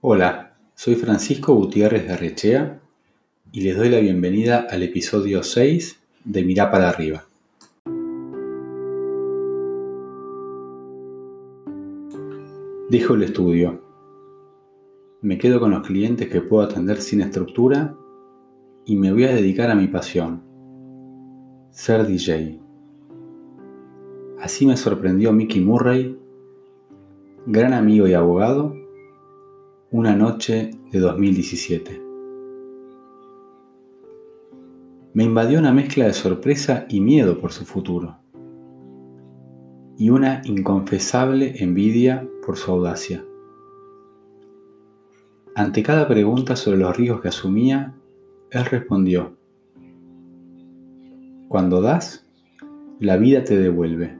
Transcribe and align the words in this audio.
Hola, 0.00 0.54
soy 0.76 0.94
Francisco 0.94 1.54
Gutiérrez 1.54 2.06
de 2.06 2.12
Arrechea 2.12 2.80
y 3.50 3.62
les 3.62 3.76
doy 3.76 3.88
la 3.88 3.98
bienvenida 3.98 4.64
al 4.70 4.84
episodio 4.84 5.42
6 5.42 6.00
de 6.24 6.44
Mirá 6.44 6.70
para 6.70 6.88
arriba. 6.88 7.24
Dejo 12.88 13.14
el 13.14 13.24
estudio. 13.24 13.82
Me 15.20 15.36
quedo 15.36 15.58
con 15.58 15.72
los 15.72 15.84
clientes 15.84 16.28
que 16.28 16.42
puedo 16.42 16.62
atender 16.62 16.98
sin 16.98 17.20
estructura 17.20 17.96
y 18.84 18.94
me 18.94 19.12
voy 19.12 19.24
a 19.24 19.34
dedicar 19.34 19.68
a 19.68 19.74
mi 19.74 19.88
pasión, 19.88 20.44
ser 21.70 22.06
DJ. 22.06 22.60
Así 24.38 24.64
me 24.64 24.76
sorprendió 24.76 25.32
Mickey 25.32 25.60
Murray, 25.60 26.16
gran 27.46 27.72
amigo 27.72 28.06
y 28.06 28.14
abogado, 28.14 28.77
una 29.90 30.14
noche 30.14 30.70
de 30.92 30.98
2017. 30.98 32.02
Me 35.14 35.24
invadió 35.24 35.58
una 35.58 35.72
mezcla 35.72 36.04
de 36.04 36.12
sorpresa 36.12 36.84
y 36.90 37.00
miedo 37.00 37.40
por 37.40 37.52
su 37.52 37.64
futuro, 37.64 38.18
y 39.96 40.10
una 40.10 40.42
inconfesable 40.44 41.54
envidia 41.64 42.28
por 42.44 42.58
su 42.58 42.70
audacia. 42.70 43.24
Ante 45.54 45.82
cada 45.82 46.06
pregunta 46.06 46.54
sobre 46.54 46.76
los 46.76 46.94
riesgos 46.94 47.22
que 47.22 47.28
asumía, 47.28 47.94
él 48.50 48.66
respondió, 48.66 49.38
Cuando 51.48 51.80
das, 51.80 52.28
la 53.00 53.16
vida 53.16 53.42
te 53.42 53.58
devuelve, 53.58 54.18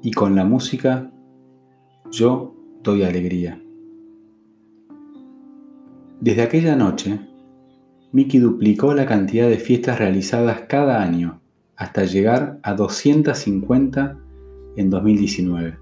y 0.00 0.12
con 0.12 0.36
la 0.36 0.44
música 0.44 1.10
yo 2.12 2.54
doy 2.84 3.02
alegría. 3.02 3.63
Desde 6.20 6.42
aquella 6.42 6.76
noche, 6.76 7.20
Mickey 8.12 8.38
duplicó 8.38 8.94
la 8.94 9.06
cantidad 9.06 9.48
de 9.48 9.58
fiestas 9.58 9.98
realizadas 9.98 10.62
cada 10.68 11.02
año 11.02 11.40
hasta 11.76 12.04
llegar 12.04 12.60
a 12.62 12.74
250 12.74 14.16
en 14.76 14.90
2019. 14.90 15.78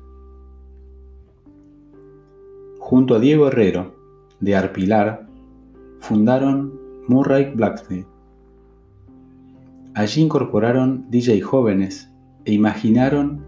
Junto 2.79 3.15
a 3.15 3.21
Diego 3.21 3.49
Herrero, 3.49 3.95
de 4.41 4.57
Arpilar, 4.57 5.29
fundaron 6.01 6.73
Murray 7.07 7.53
Blacksmith. 7.55 8.07
Allí 9.95 10.23
incorporaron 10.23 11.11
DJ 11.11 11.43
jóvenes 11.43 12.11
e 12.45 12.53
imaginaron 12.53 13.45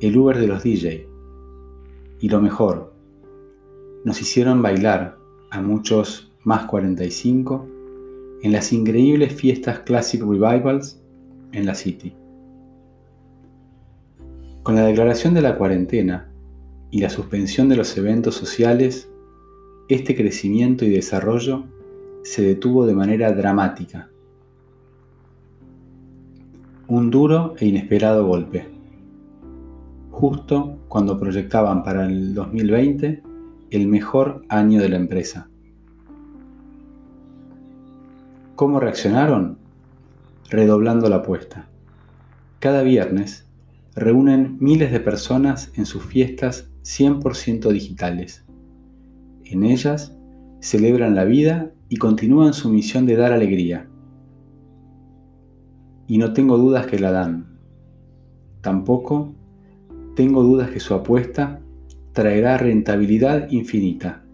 el 0.00 0.16
Uber 0.16 0.38
de 0.38 0.46
los 0.46 0.62
DJ. 0.62 1.08
Y 2.20 2.28
lo 2.28 2.40
mejor, 2.40 2.94
nos 4.04 4.20
hicieron 4.20 4.62
bailar 4.62 5.18
a 5.50 5.60
muchos 5.60 6.27
más 6.48 6.64
45 6.64 7.68
en 8.42 8.52
las 8.52 8.72
increíbles 8.72 9.34
fiestas 9.34 9.80
Classic 9.80 10.18
Revivals 10.22 10.98
en 11.52 11.66
la 11.66 11.74
City. 11.74 12.14
Con 14.62 14.74
la 14.74 14.86
declaración 14.86 15.34
de 15.34 15.42
la 15.42 15.58
cuarentena 15.58 16.32
y 16.90 17.02
la 17.02 17.10
suspensión 17.10 17.68
de 17.68 17.76
los 17.76 17.94
eventos 17.98 18.34
sociales, 18.34 19.10
este 19.90 20.16
crecimiento 20.16 20.86
y 20.86 20.88
desarrollo 20.88 21.64
se 22.22 22.40
detuvo 22.40 22.86
de 22.86 22.94
manera 22.94 23.30
dramática. 23.32 24.08
Un 26.86 27.10
duro 27.10 27.56
e 27.58 27.66
inesperado 27.66 28.26
golpe, 28.26 28.66
justo 30.10 30.78
cuando 30.88 31.20
proyectaban 31.20 31.82
para 31.82 32.06
el 32.06 32.32
2020 32.32 33.22
el 33.70 33.86
mejor 33.86 34.46
año 34.48 34.80
de 34.80 34.88
la 34.88 34.96
empresa. 34.96 35.50
¿Cómo 38.58 38.80
reaccionaron? 38.80 39.56
Redoblando 40.50 41.08
la 41.08 41.18
apuesta. 41.18 41.68
Cada 42.58 42.82
viernes 42.82 43.46
reúnen 43.94 44.56
miles 44.58 44.90
de 44.90 44.98
personas 44.98 45.70
en 45.76 45.86
sus 45.86 46.02
fiestas 46.02 46.68
100% 46.82 47.70
digitales. 47.70 48.44
En 49.44 49.62
ellas 49.62 50.18
celebran 50.58 51.14
la 51.14 51.22
vida 51.22 51.70
y 51.88 51.98
continúan 51.98 52.52
su 52.52 52.68
misión 52.68 53.06
de 53.06 53.14
dar 53.14 53.30
alegría. 53.30 53.88
Y 56.08 56.18
no 56.18 56.32
tengo 56.32 56.58
dudas 56.58 56.88
que 56.88 56.98
la 56.98 57.12
dan. 57.12 57.60
Tampoco 58.60 59.36
tengo 60.16 60.42
dudas 60.42 60.70
que 60.70 60.80
su 60.80 60.94
apuesta 60.94 61.60
traerá 62.10 62.58
rentabilidad 62.58 63.52
infinita. 63.52 64.24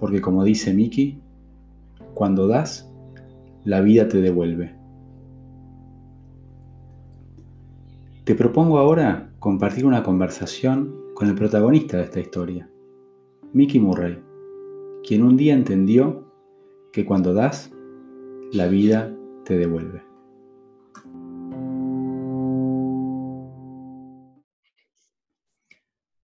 Porque 0.00 0.20
como 0.20 0.42
dice 0.42 0.74
Miki, 0.74 1.20
cuando 2.14 2.48
das, 2.48 2.85
la 3.66 3.80
vida 3.80 4.06
te 4.06 4.20
devuelve. 4.20 4.76
Te 8.24 8.36
propongo 8.36 8.78
ahora 8.78 9.32
compartir 9.40 9.84
una 9.84 10.04
conversación 10.04 10.94
con 11.14 11.28
el 11.28 11.34
protagonista 11.34 11.96
de 11.96 12.04
esta 12.04 12.20
historia, 12.20 12.70
Mickey 13.52 13.80
Murray, 13.80 14.22
quien 15.02 15.24
un 15.24 15.36
día 15.36 15.52
entendió 15.52 16.32
que 16.92 17.04
cuando 17.04 17.34
das, 17.34 17.72
la 18.52 18.68
vida 18.68 19.12
te 19.44 19.58
devuelve. 19.58 20.00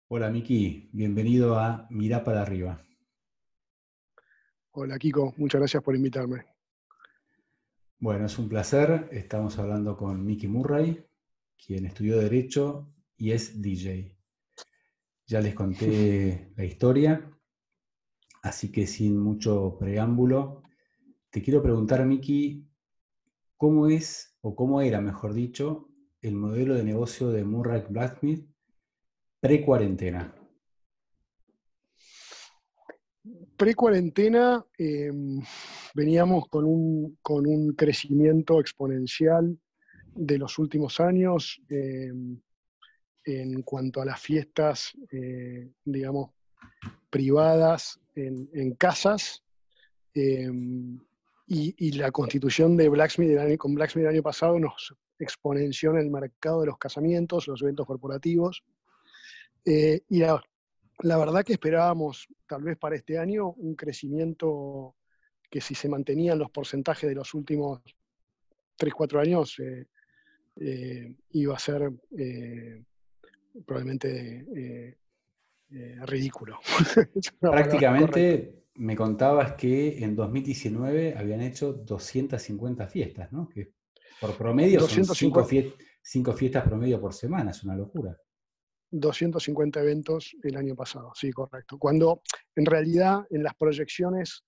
Hola 0.08 0.32
Miki, 0.32 0.90
bienvenido 0.92 1.60
a 1.60 1.86
Mirá 1.92 2.24
para 2.24 2.42
arriba. 2.42 2.82
Hola 4.72 4.98
Kiko, 4.98 5.36
muchas 5.38 5.62
gracias 5.62 5.84
por 5.84 5.96
invitarme. 5.96 6.57
Bueno, 8.00 8.28
es 8.28 8.38
un 8.38 8.48
placer. 8.48 9.10
Estamos 9.12 9.58
hablando 9.58 9.98
con 9.98 10.24
Mickey 10.24 10.48
Murray, 10.48 11.04
quien 11.58 11.86
estudió 11.86 12.20
Derecho 12.20 12.94
y 13.18 13.32
es 13.32 13.60
DJ. 13.60 14.16
Ya 15.26 15.42
les 15.42 15.56
conté 15.56 16.52
la 16.56 16.64
historia, 16.64 17.28
así 18.44 18.72
que 18.72 18.86
sin 18.86 19.18
mucho 19.18 19.78
preámbulo, 19.80 20.62
te 21.32 21.42
quiero 21.42 21.64
preguntar, 21.64 22.06
Mickey, 22.06 22.70
¿cómo 23.58 23.88
es, 23.88 24.38
o 24.42 24.56
cómo 24.56 24.82
era, 24.82 25.02
mejor 25.02 25.34
dicho, 25.34 25.90
el 26.22 26.36
modelo 26.36 26.76
de 26.76 26.84
negocio 26.84 27.30
de 27.30 27.46
Murray 27.46 27.84
Blacksmith 27.90 28.48
pre-cuarentena? 29.40 30.37
Pre-cuarentena 33.56 34.66
em, 34.78 35.42
veníamos 35.94 36.48
con 36.48 36.66
un, 36.66 37.18
con 37.22 37.48
un, 37.48 37.74
crecimiento 37.74 38.60
exponencial 38.60 39.58
de 40.14 40.38
los 40.38 40.60
últimos 40.60 41.00
años 41.00 41.62
em, 41.70 42.40
en 43.26 43.62
cuanto 43.64 44.02
a 44.02 44.06
las 44.06 44.22
fiestas, 44.22 44.94
eh, 45.12 45.72
digamos, 45.84 46.32
privadas 47.10 48.00
en, 48.16 48.76
casas 48.76 49.44
em, 50.14 51.00
y, 51.48 51.92
la 51.94 52.12
constitución 52.12 52.78
de 52.78 52.90
Blacksmith 52.90 53.58
con 53.58 53.76
Blacksmith 53.76 54.06
el 54.06 54.14
año 54.14 54.24
pasado 54.24 54.60
nos 54.60 54.96
exponenció 55.20 55.92
en 55.92 55.98
el 55.98 56.10
mercado 56.10 56.62
de 56.62 56.68
los 56.68 56.78
casamientos, 56.78 57.48
los 57.48 57.62
eventos 57.62 57.86
corporativos. 57.86 58.64
Eh, 59.66 60.02
y 60.10 60.20
la, 60.20 60.42
la 61.04 61.18
verdad 61.18 61.44
que 61.44 61.54
esperábamos, 61.54 62.28
tal 62.48 62.64
vez 62.64 62.78
para 62.78 62.96
este 62.96 63.18
año, 63.18 63.52
un 63.52 63.76
crecimiento 63.76 64.96
que 65.50 65.62
si 65.62 65.76
se 65.76 65.90
mantenían 65.90 66.40
los 66.40 66.52
porcentajes 66.52 67.10
de 67.10 67.16
los 67.16 67.34
últimos 67.34 67.82
3, 68.76 68.94
4 68.94 69.20
años, 69.20 69.60
eh, 69.60 69.88
eh, 70.60 71.14
iba 71.32 71.56
a 71.56 71.60
ser 71.60 71.92
eh, 72.18 72.84
probablemente 73.66 74.98
ridículo. 76.06 76.60
Prácticamente 77.40 78.64
me 78.76 78.96
contabas 78.96 79.54
que 79.54 80.04
en 80.04 80.16
2019 80.16 81.16
habían 81.18 81.42
hecho 81.42 81.74
250 81.74 82.88
fiestas, 82.88 83.32
¿no? 83.32 83.48
Que 83.50 83.74
por 84.22 84.36
promedio 84.38 84.82
son 84.82 85.06
5 85.06 86.34
fiestas 86.34 86.64
promedio 86.64 87.02
por 87.02 87.14
semana, 87.14 87.52
es 87.52 87.64
una 87.64 87.76
locura. 87.76 88.18
250 88.92 89.82
eventos 89.82 90.36
el 90.44 90.56
año 90.58 90.76
pasado, 90.76 91.12
sí, 91.16 91.32
correcto. 91.32 91.78
Cuando 91.78 92.22
en 92.56 92.66
realidad 92.66 93.26
en 93.30 93.44
las 93.44 93.54
proyecciones 93.56 94.44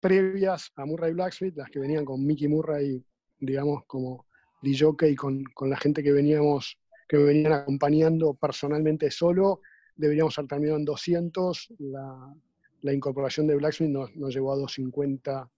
previas 0.00 0.70
a 0.76 0.84
Murray 0.84 1.12
Blacksmith, 1.12 1.56
las 1.56 1.70
que 1.70 1.80
venían 1.80 2.04
con 2.04 2.24
Mickey 2.24 2.48
Murray, 2.48 3.04
digamos, 3.40 3.84
como 3.86 4.26
DJ 4.62 5.16
con, 5.16 5.44
con 5.54 5.70
la 5.70 5.76
gente 5.76 6.02
que 6.02 6.12
veníamos, 6.12 6.78
que 7.08 7.16
me 7.16 7.24
venían 7.24 7.52
acompañando 7.52 8.34
personalmente 8.34 9.10
solo, 9.10 9.60
deberíamos 9.96 10.38
haber 10.38 10.48
terminado 10.48 10.78
en 10.78 10.84
200. 10.84 11.74
La, 11.78 12.34
la 12.82 12.92
incorporación 12.92 13.46
de 13.46 13.56
Blacksmith 13.56 13.90
nos, 13.90 14.14
nos, 14.16 14.34
llevó 14.34 14.52
a 14.52 14.56
250 14.56 15.50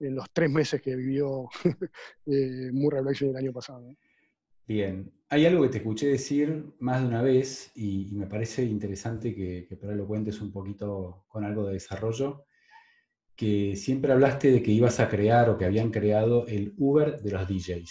en 0.00 0.14
los 0.14 0.30
tres 0.32 0.50
meses 0.50 0.80
que 0.80 0.94
vivió 0.94 1.48
eh, 2.26 2.70
Murray 2.72 3.02
Blacksmith 3.02 3.30
el 3.30 3.36
año 3.36 3.52
pasado. 3.52 3.84
Bien, 4.68 5.10
hay 5.30 5.46
algo 5.46 5.62
que 5.62 5.70
te 5.70 5.78
escuché 5.78 6.08
decir 6.08 6.74
más 6.78 7.00
de 7.00 7.08
una 7.08 7.22
vez 7.22 7.72
y, 7.74 8.10
me 8.12 8.26
parece 8.26 8.64
interesante 8.64 9.34
que, 9.34 9.66
ahí 9.70 9.96
lo 9.96 10.06
cuentes 10.06 10.42
un 10.42 10.52
poquito 10.52 11.24
con 11.26 11.42
algo 11.42 11.66
de 11.66 11.72
desarrollo, 11.72 12.44
que 13.34 13.76
siempre 13.76 14.12
hablaste 14.12 14.52
de 14.52 14.62
que 14.62 14.70
ibas 14.70 15.00
a 15.00 15.08
crear 15.08 15.48
o 15.48 15.56
que 15.56 15.64
habían 15.64 15.90
creado 15.90 16.46
el 16.46 16.74
Uber 16.76 17.22
de 17.22 17.30
los 17.30 17.48
DJs. 17.48 17.90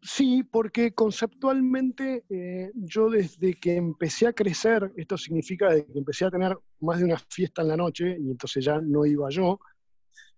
Sí, 0.00 0.44
porque 0.44 0.94
conceptualmente 0.94 2.24
eh, 2.30 2.70
yo 2.74 3.10
desde 3.10 3.52
que 3.52 3.76
empecé 3.76 4.28
a 4.28 4.32
crecer, 4.32 4.94
esto 4.96 5.18
significa 5.18 5.68
que 5.74 5.98
empecé 5.98 6.24
a 6.24 6.30
tener 6.30 6.56
más 6.80 7.00
de 7.00 7.04
una 7.04 7.18
fiesta 7.18 7.60
en 7.60 7.68
la 7.68 7.76
noche, 7.76 8.16
y 8.18 8.30
entonces 8.30 8.64
ya 8.64 8.80
no 8.80 9.04
iba 9.04 9.28
yo, 9.28 9.58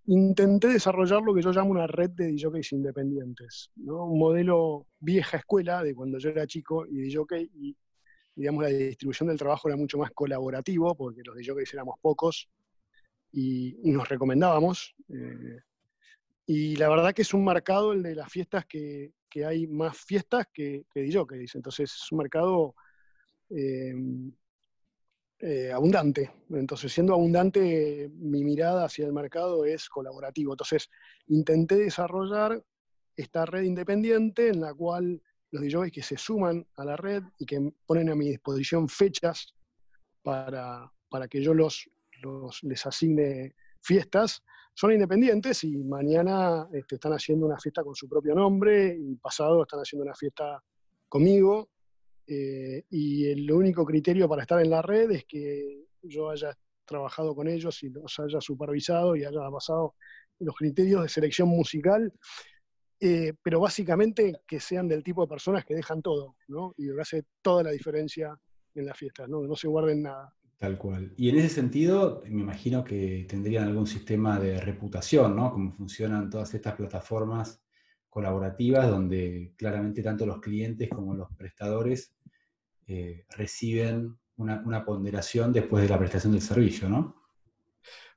intenté 0.09 0.69
desarrollar 0.69 1.21
lo 1.23 1.35
que 1.35 1.43
yo 1.43 1.53
llamo 1.53 1.71
una 1.71 1.87
red 1.87 2.11
de 2.11 2.33
DJs 2.33 2.73
independientes, 2.73 3.71
un 3.77 4.19
modelo 4.19 4.87
vieja 4.99 5.37
escuela 5.37 5.83
de 5.83 5.95
cuando 5.95 6.19
yo 6.19 6.31
era 6.31 6.47
chico 6.47 6.87
y 6.87 7.03
DJ, 7.03 7.51
y 7.55 7.77
digamos 8.35 8.63
la 8.63 8.71
distribución 8.71 9.29
del 9.29 9.39
trabajo 9.39 9.69
era 9.69 9.77
mucho 9.77 9.99
más 9.99 10.11
colaborativo, 10.13 10.95
porque 10.95 11.21
los 11.25 11.37
DJs 11.37 11.75
éramos 11.75 11.97
pocos 12.01 12.49
y, 13.33 13.77
nos 13.85 14.09
recomendábamos. 14.09 14.95
Eh, 15.11 15.61
y 16.47 16.77
la 16.77 16.89
verdad 16.89 17.13
que 17.13 17.23
es 17.23 17.35
un 17.35 17.45
mercado 17.45 17.93
el 17.93 18.03
de 18.03 18.15
las 18.15 18.33
fiestas 18.33 18.65
que, 18.65 19.13
que 19.29 19.45
hay 19.45 19.67
más 19.67 19.99
fiestas 19.99 20.47
que, 20.55 20.87
que 20.91 21.03
DJs. 21.03 21.57
Entonces 21.57 21.93
es 21.93 22.13
un 22.13 22.19
mercado 22.19 22.75
eh, 23.51 23.95
eh, 25.41 25.71
abundante. 25.73 26.31
Entonces, 26.51 26.93
siendo 26.93 27.15
abundante, 27.15 28.11
mi 28.15 28.43
mirada 28.43 28.85
hacia 28.85 29.07
el 29.07 29.13
mercado 29.13 29.65
es 29.65 29.89
colaborativo. 29.89 30.53
Entonces, 30.53 30.91
intenté 31.29 31.77
desarrollar 31.77 32.65
esta 33.17 33.47
red 33.47 33.63
independiente 33.63 34.49
en 34.49 34.61
la 34.61 34.75
cual 34.75 35.23
los 35.51 35.63
DJs 35.63 35.93
que 35.93 36.03
se 36.03 36.17
suman 36.17 36.67
a 36.77 36.85
la 36.85 36.97
red 36.97 37.23
y 37.39 37.47
que 37.47 37.73
ponen 37.87 38.11
a 38.11 38.15
mi 38.15 38.29
disposición 38.29 38.89
fechas 38.89 39.55
para, 40.23 40.93
para 41.09 41.29
que 41.29 41.43
yo 41.43 41.55
los, 41.55 41.89
les 42.63 42.87
asigne 42.87 43.55
fiestas, 43.81 44.43
son 44.75 44.93
independientes 44.93 45.65
y 45.65 45.77
mañana 45.79 46.69
este, 46.73 46.97
están 46.97 47.13
haciendo 47.13 47.47
una 47.47 47.59
fiesta 47.59 47.83
con 47.83 47.95
su 47.95 48.09
propio 48.09 48.35
nombre 48.35 48.97
y 48.97 49.17
pasado 49.17 49.63
están 49.63 49.81
haciendo 49.81 50.05
una 50.05 50.15
fiesta 50.15 50.63
conmigo. 51.09 51.71
Eh, 52.31 52.85
y 52.91 53.27
el 53.27 53.51
único 53.51 53.87
criterio 53.87 54.29
para 54.29 54.43
estar 54.43 54.61
en 54.61 54.69
la 54.69 54.83
red 54.83 55.11
es 55.13 55.25
que 55.25 55.87
yo 56.03 56.29
haya 56.29 56.55
trabajado 56.85 57.35
con 57.35 57.49
ellos 57.49 57.83
y 57.83 57.89
los 57.89 58.19
haya 58.19 58.39
supervisado 58.41 59.17
y 59.17 59.25
haya 59.25 59.41
pasado 59.51 59.95
los 60.41 60.55
criterios 60.55 61.03
de 61.03 61.09
selección 61.09 61.49
musical, 61.49 62.13
eh, 63.01 63.33
pero 63.43 63.61
básicamente 63.61 64.41
que 64.47 64.61
sean 64.61 64.89
del 64.89 65.03
tipo 65.03 65.23
de 65.23 65.29
personas 65.29 65.65
que 65.65 65.75
dejan 65.75 66.03
todo, 66.03 66.37
¿no? 66.49 66.75
Y 66.77 66.87
que 66.95 67.01
hace 67.01 67.25
toda 67.41 67.63
la 67.63 67.71
diferencia 67.71 68.37
en 68.75 68.87
las 68.87 68.99
fiestas, 68.99 69.27
¿no? 69.29 69.43
No 69.43 69.57
se 69.57 69.69
guarden 69.69 70.03
nada. 70.03 70.35
Tal 70.59 70.77
cual. 70.77 71.15
Y 71.17 71.31
en 71.31 71.39
ese 71.39 71.49
sentido, 71.49 72.23
me 72.27 72.43
imagino 72.43 72.85
que 72.85 73.27
tendrían 73.29 73.69
algún 73.69 73.87
sistema 73.87 74.39
de 74.39 74.61
reputación, 74.61 75.35
¿no? 75.35 75.53
Como 75.53 75.73
funcionan 75.73 76.29
todas 76.29 76.53
estas 76.53 76.75
plataformas 76.75 77.63
colaborativas 78.09 78.89
donde 78.89 79.55
claramente 79.57 80.03
tanto 80.03 80.27
los 80.27 80.41
clientes 80.41 80.89
como 80.89 81.15
los 81.15 81.29
prestadores 81.37 82.17
eh, 82.89 83.27
reciben 83.37 84.19
una, 84.37 84.85
ponderación 84.85 85.53
después 85.53 85.83
de 85.83 85.91
la 85.91 85.99
prestación 85.99 86.33
del 86.33 86.43
servicio, 86.43 86.89
¿no? 86.89 87.17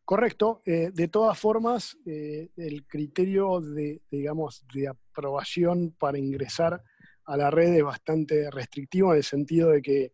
Correcto. 0.06 0.62
Eh, 0.66 0.92
de 0.94 1.08
todas 1.08 1.38
formas, 1.38 1.98
eh, 2.06 2.50
el 2.56 2.86
criterio 2.88 3.60
de, 3.60 4.02
digamos, 4.10 4.66
de 4.74 4.88
aprobación 4.88 5.94
para 6.00 6.18
ingresar 6.18 6.82
a 7.26 7.38
la 7.38 7.52
red 7.52 7.74
es 7.76 7.84
bastante 7.84 8.50
restrictivo 8.50 9.12
en 9.12 9.18
el 9.18 9.24
sentido 9.24 9.72
de 9.72 9.82
que 9.82 10.14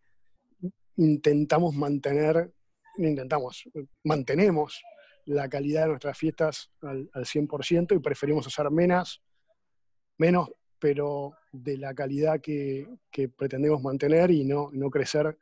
intentamos 0.97 1.75
mantener, 1.75 2.51
intentamos, 2.97 3.63
mantenemos 4.03 4.81
la 5.27 5.49
calidad 5.49 5.83
de 5.83 5.89
nuestras 5.89 6.17
fiestas 6.17 6.71
al, 6.81 7.09
100% 7.13 7.95
y 7.95 7.99
preferimos 7.99 8.47
hacer 8.47 8.71
menos, 8.71 9.21
menos, 10.17 10.49
pero 10.79 11.33
de 11.51 11.77
la 11.77 11.93
calidad 11.93 12.39
que, 12.41 12.87
pretendemos 13.35 13.81
mantener 13.81 14.31
y 14.31 14.43
no, 14.43 14.69
no 14.71 14.89
crecer 14.89 15.37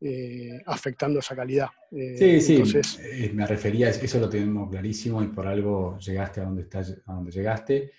eh, 0.00 0.60
afectando 0.66 1.20
esa 1.20 1.36
calidad. 1.36 1.68
Eh, 1.92 2.40
sí, 2.40 2.64
sí, 2.64 2.80
eh, 3.00 3.30
me 3.32 3.46
refería, 3.46 3.88
eso 3.88 4.18
lo 4.18 4.28
tenemos 4.28 4.68
clarísimo 4.68 5.22
y 5.22 5.28
por 5.28 5.46
algo 5.46 5.98
llegaste 5.98 6.40
a 6.40 6.44
donde, 6.44 6.62
estás, 6.62 7.00
a 7.06 7.12
donde 7.12 7.30
llegaste. 7.30 7.92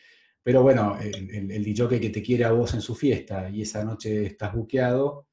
Pero 0.43 0.61
bueno, 0.61 0.97
el, 0.99 1.51
el, 1.51 1.63
DJ 1.63 2.01
que 2.01 2.09
te 2.09 2.21
quiere 2.21 2.43
a 2.43 2.51
vos 2.51 2.73
en 2.73 2.81
su 2.81 2.95
fiesta 2.95 3.49
y 3.49 3.61
esa 3.61 3.85
noche 3.85 4.25
estás 4.25 4.53
buqueado, 4.53 5.27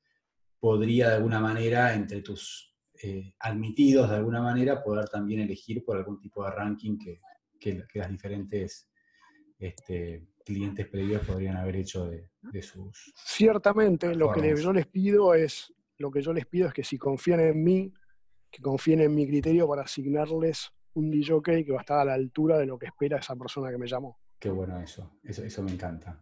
podría 0.60 1.08
de 1.08 1.14
alguna 1.16 1.40
manera, 1.40 1.94
entre 1.94 2.20
tus 2.20 2.70
eh, 3.02 3.34
admitidos 3.38 4.10
de 4.10 4.16
alguna 4.16 4.42
manera, 4.42 4.82
poder 4.82 5.08
también 5.08 5.40
elegir 5.40 5.82
por 5.82 5.96
algún 5.96 6.20
tipo 6.20 6.44
de 6.44 6.50
ranking 6.50 6.98
que, 6.98 7.20
que, 7.58 7.86
las 7.94 8.10
diferentes 8.10 8.90
este, 9.58 10.26
clientes 10.50 10.88
previos 10.88 11.24
podrían 11.24 11.56
haber 11.56 11.76
hecho 11.76 12.08
de, 12.08 12.62
sus. 12.62 13.12
Ciertamente, 13.14 14.14
lo 14.14 14.32
que 14.32 14.56
yo 14.56 14.72
les 14.72 14.86
pido 14.86 15.34
es, 15.34 15.72
lo 15.98 16.10
que 16.10 16.20
yo 16.20 16.32
les 16.32 16.46
pido 16.46 16.66
es 16.68 16.74
que 16.74 16.82
si 16.82 16.98
confían 16.98 17.40
en 17.40 17.62
mí, 17.62 17.92
que 18.50 18.60
confíen 18.60 19.00
en 19.00 19.14
mi 19.14 19.26
criterio 19.26 19.68
para 19.68 19.82
asignarles 19.82 20.72
un 20.94 21.10
DJ 21.10 21.64
que 21.64 21.70
va 21.70 21.78
a 21.78 21.82
estar 21.82 22.00
a 22.00 22.04
la 22.04 22.14
altura 22.14 22.58
de 22.58 22.66
lo 22.66 22.78
que 22.78 22.86
espera 22.86 23.18
esa 23.18 23.36
persona 23.36 23.70
que 23.70 23.78
me 23.78 23.86
llamó. 23.86 24.18
Qué 24.38 24.50
bueno 24.50 24.80
eso, 24.80 25.18
eso, 25.22 25.44
eso 25.44 25.62
me 25.62 25.70
encanta. 25.70 26.20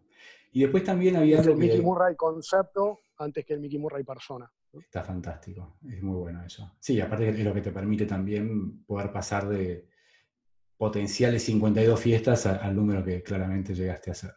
Y 0.52 0.60
después 0.60 0.84
también 0.84 1.16
había... 1.16 1.40
el 1.40 1.56
Mickey 1.56 1.80
Murray 1.80 2.16
concepto 2.16 3.00
antes 3.16 3.46
que 3.46 3.54
el 3.54 3.60
Mickey 3.60 3.78
Murray 3.78 4.04
persona. 4.04 4.50
Está 4.72 5.02
fantástico, 5.02 5.78
es 5.88 6.02
muy 6.02 6.16
bueno 6.16 6.44
eso. 6.44 6.76
Sí, 6.78 7.00
aparte 7.00 7.30
es 7.30 7.40
lo 7.40 7.54
que 7.54 7.62
te 7.62 7.72
permite 7.72 8.04
también 8.04 8.84
poder 8.84 9.10
pasar 9.10 9.48
de 9.48 9.88
potenciales 10.78 11.42
52 11.42 12.00
fiestas 12.00 12.46
al 12.46 12.74
número 12.74 13.04
que 13.04 13.22
claramente 13.22 13.74
llegaste 13.74 14.10
a 14.10 14.12
hacer. 14.12 14.32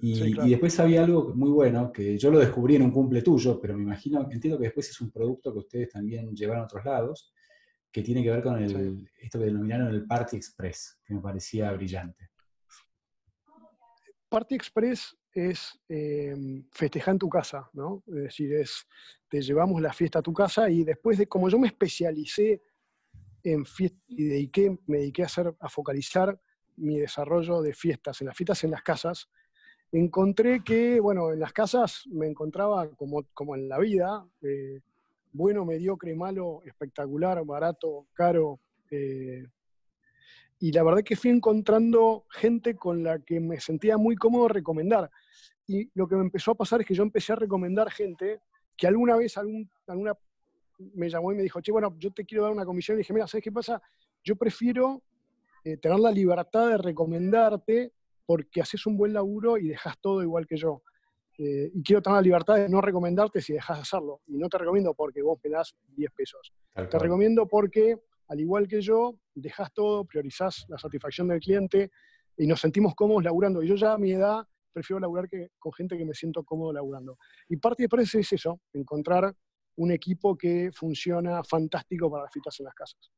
Y, 0.00 0.38
y, 0.40 0.50
después 0.50 0.78
había 0.78 1.02
algo 1.02 1.34
muy 1.34 1.50
bueno, 1.50 1.90
que 1.90 2.18
yo 2.18 2.30
lo 2.30 2.38
descubrí 2.38 2.76
en 2.76 2.82
un 2.82 2.90
cumple 2.90 3.22
tuyo, 3.22 3.58
pero 3.58 3.74
me 3.74 3.82
imagino, 3.82 4.28
entiendo 4.30 4.58
que 4.58 4.64
después 4.64 4.90
es 4.90 5.00
un 5.00 5.10
producto 5.10 5.52
que 5.52 5.60
ustedes 5.60 5.88
también 5.88 6.34
llevaron 6.36 6.64
a 6.64 6.66
otros 6.66 6.84
lados, 6.84 7.32
que 7.90 8.02
tiene 8.02 8.22
que 8.22 8.30
ver 8.30 8.42
con 8.42 8.62
el, 8.62 9.08
esto 9.18 9.38
que 9.38 9.46
denominaron 9.46 9.88
el 9.88 10.06
Party 10.06 10.36
Express, 10.36 11.00
que 11.02 11.14
me 11.14 11.20
parecía 11.20 11.72
brillante. 11.72 12.28
Party 14.28 14.54
Express 14.54 15.16
es 15.32 15.78
eh, 15.88 16.62
festejar 16.72 17.12
en 17.14 17.18
tu 17.18 17.30
casa, 17.30 17.70
¿no? 17.72 18.02
Es 18.08 18.14
decir, 18.14 18.52
es, 18.52 18.86
te 19.28 19.40
llevamos 19.40 19.80
la 19.80 19.94
fiesta 19.94 20.18
a 20.18 20.22
tu 20.22 20.32
casa 20.32 20.68
y 20.68 20.84
después 20.84 21.16
de, 21.16 21.26
como 21.26 21.48
yo 21.48 21.58
me 21.58 21.68
especialicé 21.68 22.60
en 23.52 23.64
fiestas 23.64 24.02
y 24.08 24.24
dediqué, 24.24 24.76
me 24.86 24.98
dediqué 24.98 25.22
a, 25.22 25.26
hacer, 25.26 25.54
a 25.60 25.68
focalizar 25.68 26.38
mi 26.76 26.98
desarrollo 26.98 27.62
de 27.62 27.72
fiestas, 27.72 28.20
en 28.20 28.26
las 28.26 28.36
fiestas 28.36 28.64
en 28.64 28.72
las 28.72 28.82
casas, 28.82 29.28
encontré 29.92 30.62
que, 30.64 31.00
bueno, 31.00 31.32
en 31.32 31.40
las 31.40 31.52
casas 31.52 32.02
me 32.10 32.26
encontraba 32.26 32.90
como, 32.90 33.24
como 33.32 33.54
en 33.54 33.68
la 33.68 33.78
vida, 33.78 34.26
eh, 34.42 34.80
bueno, 35.32 35.64
mediocre, 35.64 36.14
malo, 36.14 36.62
espectacular, 36.64 37.44
barato, 37.44 38.08
caro, 38.14 38.60
eh, 38.90 39.46
y 40.58 40.72
la 40.72 40.82
verdad 40.82 41.02
que 41.04 41.16
fui 41.16 41.30
encontrando 41.30 42.24
gente 42.30 42.74
con 42.76 43.02
la 43.02 43.18
que 43.20 43.40
me 43.40 43.60
sentía 43.60 43.98
muy 43.98 44.16
cómodo 44.16 44.48
recomendar. 44.48 45.10
Y 45.66 45.90
lo 45.94 46.08
que 46.08 46.16
me 46.16 46.22
empezó 46.22 46.52
a 46.52 46.54
pasar 46.54 46.80
es 46.80 46.86
que 46.86 46.94
yo 46.94 47.02
empecé 47.02 47.34
a 47.34 47.36
recomendar 47.36 47.90
gente 47.90 48.40
que 48.76 48.86
alguna 48.86 49.16
vez 49.16 49.36
algún, 49.36 49.70
alguna 49.86 50.14
me 50.78 51.08
llamó 51.08 51.32
y 51.32 51.36
me 51.36 51.42
dijo, 51.42 51.60
che, 51.60 51.72
bueno, 51.72 51.94
yo 51.98 52.10
te 52.12 52.24
quiero 52.24 52.44
dar 52.44 52.52
una 52.52 52.64
comisión. 52.64 52.96
Y 52.96 52.98
dije, 52.98 53.12
mira, 53.12 53.26
¿sabes 53.26 53.44
qué 53.44 53.52
pasa? 53.52 53.80
Yo 54.22 54.36
prefiero 54.36 55.02
eh, 55.64 55.76
tener 55.76 55.98
la 55.98 56.10
libertad 56.10 56.70
de 56.70 56.78
recomendarte 56.78 57.92
porque 58.24 58.60
haces 58.60 58.86
un 58.86 58.96
buen 58.96 59.12
laburo 59.12 59.56
y 59.56 59.68
dejas 59.68 59.98
todo 60.00 60.22
igual 60.22 60.46
que 60.46 60.56
yo. 60.56 60.82
Eh, 61.38 61.70
y 61.74 61.82
quiero 61.82 62.00
tener 62.00 62.16
la 62.16 62.22
libertad 62.22 62.56
de 62.56 62.68
no 62.68 62.80
recomendarte 62.80 63.40
si 63.40 63.52
dejas 63.52 63.78
de 63.78 63.82
hacerlo. 63.82 64.20
Y 64.26 64.38
no 64.38 64.48
te 64.48 64.58
recomiendo 64.58 64.94
porque 64.94 65.22
vos 65.22 65.38
me 65.44 65.50
das 65.50 65.74
10 65.96 66.10
pesos. 66.12 66.52
Te 66.74 66.98
recomiendo 66.98 67.46
porque 67.46 67.98
al 68.28 68.40
igual 68.40 68.66
que 68.66 68.80
yo, 68.80 69.18
dejas 69.34 69.72
todo, 69.72 70.04
priorizás 70.04 70.66
la 70.68 70.78
satisfacción 70.78 71.28
del 71.28 71.40
cliente 71.40 71.90
y 72.36 72.46
nos 72.46 72.60
sentimos 72.60 72.94
cómodos 72.94 73.24
laburando. 73.24 73.62
Y 73.62 73.68
yo 73.68 73.76
ya 73.76 73.92
a 73.92 73.98
mi 73.98 74.12
edad 74.12 74.46
prefiero 74.72 75.00
laburar 75.00 75.28
que, 75.28 75.50
con 75.58 75.72
gente 75.72 75.96
que 75.96 76.04
me 76.04 76.14
siento 76.14 76.44
cómodo 76.44 76.72
laburando. 76.72 77.18
Y 77.48 77.56
parte 77.56 77.86
de 77.88 78.02
eso 78.02 78.18
es 78.18 78.32
eso, 78.32 78.60
encontrar 78.72 79.34
un 79.76 79.90
equipo 79.90 80.36
que 80.36 80.70
funciona 80.72 81.42
fantástico 81.44 82.10
para 82.10 82.24
las 82.24 82.32
fiestas 82.32 82.60
en 82.60 82.64
las 82.64 82.74
casas. 82.74 83.10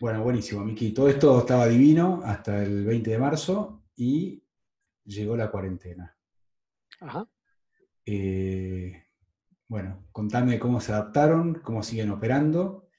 Bueno, 0.00 0.22
buenísimo, 0.22 0.64
Miki. 0.64 0.92
Todo 0.92 1.10
esto 1.10 1.38
estaba 1.40 1.66
divino 1.66 2.22
hasta 2.24 2.62
el 2.62 2.86
20 2.86 3.10
de 3.10 3.18
marzo 3.18 3.82
y 3.96 4.42
llegó 5.04 5.36
la 5.36 5.50
cuarentena. 5.50 6.16
Ajá. 7.00 7.28
Eh, 8.06 9.04
bueno, 9.68 10.06
contame 10.10 10.58
cómo 10.58 10.80
se 10.80 10.92
adaptaron, 10.92 11.60
cómo 11.62 11.82
siguen 11.82 12.10
operando 12.10 12.89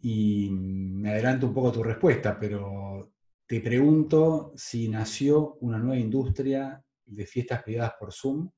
y 0.00 0.50
me 0.50 1.10
adelanto 1.10 1.46
un 1.46 1.54
poco 1.54 1.72
tu 1.72 1.82
respuesta, 1.82 2.38
pero 2.38 3.12
te 3.46 3.60
pregunto 3.60 4.52
si 4.56 4.88
nació 4.88 5.54
una 5.60 5.78
nueva 5.78 5.98
industria 5.98 6.82
de 7.04 7.26
fiestas 7.26 7.62
privadas 7.62 7.94
por 7.98 8.12
Zoom 8.12 8.50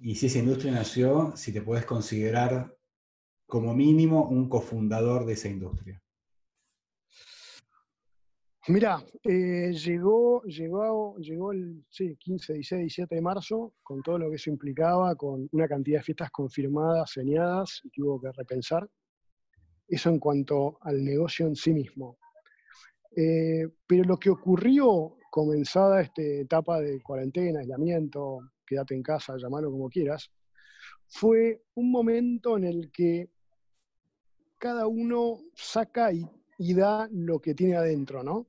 y 0.00 0.16
si 0.16 0.26
esa 0.26 0.38
industria 0.40 0.72
nació, 0.72 1.32
si 1.36 1.52
te 1.52 1.62
puedes 1.62 1.86
considerar 1.86 2.76
como 3.46 3.74
mínimo 3.74 4.28
un 4.28 4.48
cofundador 4.48 5.24
de 5.24 5.34
esa 5.34 5.48
industria. 5.48 6.02
Mira, 8.68 9.02
eh, 9.24 9.72
llegó, 9.72 10.42
llegó, 10.42 11.16
llegó 11.16 11.52
el 11.52 11.82
15, 11.90 12.52
16, 12.54 12.80
17 12.80 13.14
de 13.14 13.22
marzo, 13.22 13.72
con 13.82 14.02
todo 14.02 14.18
lo 14.18 14.28
que 14.28 14.36
eso 14.36 14.50
implicaba, 14.50 15.16
con 15.16 15.48
una 15.52 15.66
cantidad 15.66 16.00
de 16.00 16.04
fiestas 16.04 16.30
confirmadas, 16.30 17.10
señadas, 17.10 17.80
y 17.84 17.90
que 17.90 18.02
hubo 18.02 18.20
que 18.20 18.30
repensar. 18.32 18.86
Eso 19.90 20.08
en 20.08 20.20
cuanto 20.20 20.78
al 20.82 21.04
negocio 21.04 21.48
en 21.48 21.56
sí 21.56 21.72
mismo. 21.72 22.16
Eh, 23.16 23.66
pero 23.88 24.04
lo 24.04 24.16
que 24.18 24.30
ocurrió, 24.30 25.16
comenzada 25.32 26.00
esta 26.00 26.22
etapa 26.22 26.80
de 26.80 27.02
cuarentena, 27.02 27.58
aislamiento, 27.58 28.38
quédate 28.64 28.94
en 28.94 29.02
casa, 29.02 29.36
llamarlo 29.36 29.72
como 29.72 29.88
quieras, 29.88 30.30
fue 31.08 31.64
un 31.74 31.90
momento 31.90 32.56
en 32.56 32.64
el 32.64 32.92
que 32.92 33.30
cada 34.58 34.86
uno 34.86 35.40
saca 35.54 36.12
y, 36.12 36.24
da 36.74 37.08
lo 37.10 37.40
que 37.40 37.54
tiene 37.54 37.74
adentro, 37.74 38.22
¿no? 38.22 38.46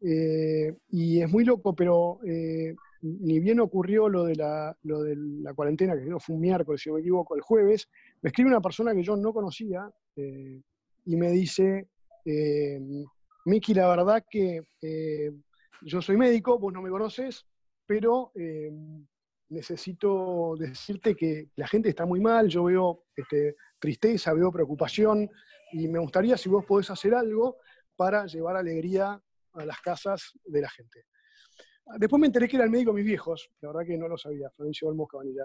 Eh, 0.00 0.74
y 0.88 1.20
es 1.20 1.30
muy 1.30 1.44
loco, 1.44 1.74
pero 1.74 2.20
eh, 2.24 2.74
ni 3.02 3.40
bien 3.40 3.60
ocurrió 3.60 4.08
lo 4.08 4.24
de, 4.24 4.36
la, 4.36 4.76
lo 4.84 5.02
de 5.02 5.16
la 5.16 5.52
cuarentena, 5.52 5.94
que 5.94 6.18
fue 6.18 6.36
un 6.36 6.40
miércoles, 6.40 6.80
si 6.80 6.88
no 6.88 6.94
me 6.94 7.00
equivoco, 7.00 7.34
el 7.34 7.42
jueves, 7.42 7.88
me 8.22 8.28
escribe 8.28 8.48
una 8.48 8.60
persona 8.60 8.94
que 8.94 9.02
yo 9.02 9.16
no 9.16 9.34
conocía 9.34 9.92
eh, 10.16 10.60
y 11.04 11.16
me 11.16 11.30
dice, 11.30 11.88
Miki, 13.44 13.74
la 13.74 13.88
verdad 13.88 14.24
que 14.28 14.62
yo 15.82 16.00
soy 16.00 16.16
médico, 16.16 16.58
vos 16.58 16.72
no 16.72 16.80
me 16.80 16.90
conoces, 16.90 17.44
pero 17.86 18.32
necesito 19.52 20.54
decirte 20.58 21.14
que 21.14 21.50
la 21.56 21.66
gente 21.66 21.90
está 21.90 22.06
muy 22.06 22.20
mal, 22.20 22.48
yo 22.48 22.64
veo 22.64 23.04
este, 23.14 23.56
tristeza, 23.78 24.32
veo 24.32 24.50
preocupación 24.50 25.28
y 25.72 25.88
me 25.88 25.98
gustaría 25.98 26.36
si 26.36 26.48
vos 26.48 26.64
podés 26.64 26.90
hacer 26.90 27.14
algo 27.14 27.58
para 27.96 28.26
llevar 28.26 28.56
alegría 28.56 29.20
a 29.52 29.66
las 29.66 29.80
casas 29.80 30.32
de 30.44 30.60
la 30.60 30.70
gente. 30.70 31.04
Después 31.98 32.18
me 32.20 32.26
enteré 32.26 32.48
que 32.48 32.56
era 32.56 32.64
el 32.64 32.70
médico 32.70 32.92
de 32.92 32.96
mis 32.96 33.06
viejos, 33.06 33.50
la 33.60 33.68
verdad 33.68 33.86
que 33.86 33.98
no 33.98 34.08
lo 34.08 34.16
sabía, 34.16 34.50
Florencio 34.50 34.88
Olmos 34.88 35.08
Cabanilla. 35.08 35.44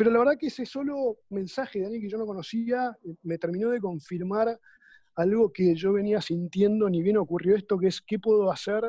Pero 0.00 0.12
la 0.12 0.18
verdad 0.20 0.38
que 0.38 0.46
ese 0.46 0.64
solo 0.64 1.18
mensaje 1.28 1.78
de 1.78 1.84
alguien 1.84 2.00
que 2.00 2.08
yo 2.08 2.16
no 2.16 2.24
conocía 2.24 2.96
eh, 3.04 3.14
me 3.22 3.36
terminó 3.36 3.68
de 3.68 3.82
confirmar 3.82 4.58
algo 5.14 5.52
que 5.52 5.74
yo 5.74 5.92
venía 5.92 6.22
sintiendo, 6.22 6.88
ni 6.88 7.02
bien 7.02 7.18
ocurrió 7.18 7.54
esto, 7.54 7.76
que 7.76 7.88
es 7.88 8.00
qué 8.00 8.18
puedo 8.18 8.50
hacer 8.50 8.82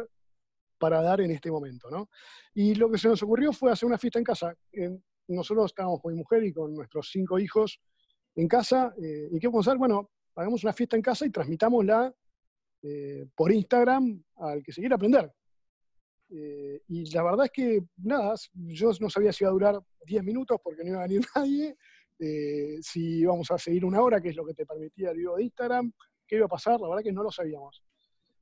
para 0.78 1.02
dar 1.02 1.20
en 1.20 1.32
este 1.32 1.52
momento, 1.52 1.90
¿no? 1.90 2.10
Y 2.54 2.76
lo 2.76 2.90
que 2.90 2.98
se 2.98 3.10
nos 3.10 3.22
ocurrió 3.24 3.52
fue 3.52 3.74
hacer 3.74 3.88
una 3.88 3.98
fiesta 3.98 4.20
en 4.20 4.24
casa. 4.24 4.56
nosotros 5.28 5.66
estábamos 5.66 6.00
con 6.02 6.14
mi 6.14 6.18
mujer 6.18 6.46
y 6.46 6.54
con 6.54 6.74
nuestros 6.74 7.10
cinco 7.12 7.38
hijos 7.40 7.82
en 8.36 8.48
casa. 8.48 8.94
Eh, 9.04 9.32
¿Y 9.34 9.38
qué 9.38 9.48
a 9.48 9.60
hacer? 9.60 9.76
Bueno, 9.76 10.12
hagamos 10.34 10.64
una 10.64 10.72
fiesta 10.72 10.96
en 10.96 11.02
casa 11.02 11.26
y 11.26 11.30
transmitámosla 11.30 12.16
eh, 12.84 13.28
por 13.36 13.52
Instagram 13.52 14.24
al 14.38 14.64
que 14.64 14.72
se 14.72 14.80
quiera 14.80 14.96
aprender. 14.96 15.30
Eh, 16.34 16.82
y 16.88 17.12
la 17.12 17.24
verdad 17.24 17.46
es 17.46 17.52
que, 17.52 17.84
nada, 17.98 18.36
yo 18.54 18.92
no 19.00 19.10
sabía 19.10 19.34
si 19.34 19.44
iba 19.44 19.50
a 19.50 19.54
durar 19.54 19.80
10 20.06 20.24
minutos 20.24 20.60
porque 20.64 20.84
no 20.84 20.92
iba 20.92 21.00
a 21.00 21.08
venir 21.08 21.22
nadie, 21.36 21.76
si 22.82 23.20
íbamos 23.20 23.50
a 23.50 23.58
seguir 23.58 23.84
una 23.84 24.02
hora, 24.02 24.22
que 24.22 24.30
es 24.30 24.36
lo 24.36 24.46
que 24.46 24.54
te 24.54 24.66
permitía 24.66 25.10
el 25.10 25.18
video 25.18 25.36
de 25.38 25.44
Instagram, 25.44 25.92
qué 26.28 26.36
iba 26.36 26.46
a 26.46 26.50
pasar, 26.50 26.80
la 26.80 26.88
verdad 26.88 27.04
que 27.04 27.12
no 27.12 27.24
lo 27.24 27.32
sabíamos. 27.32 27.82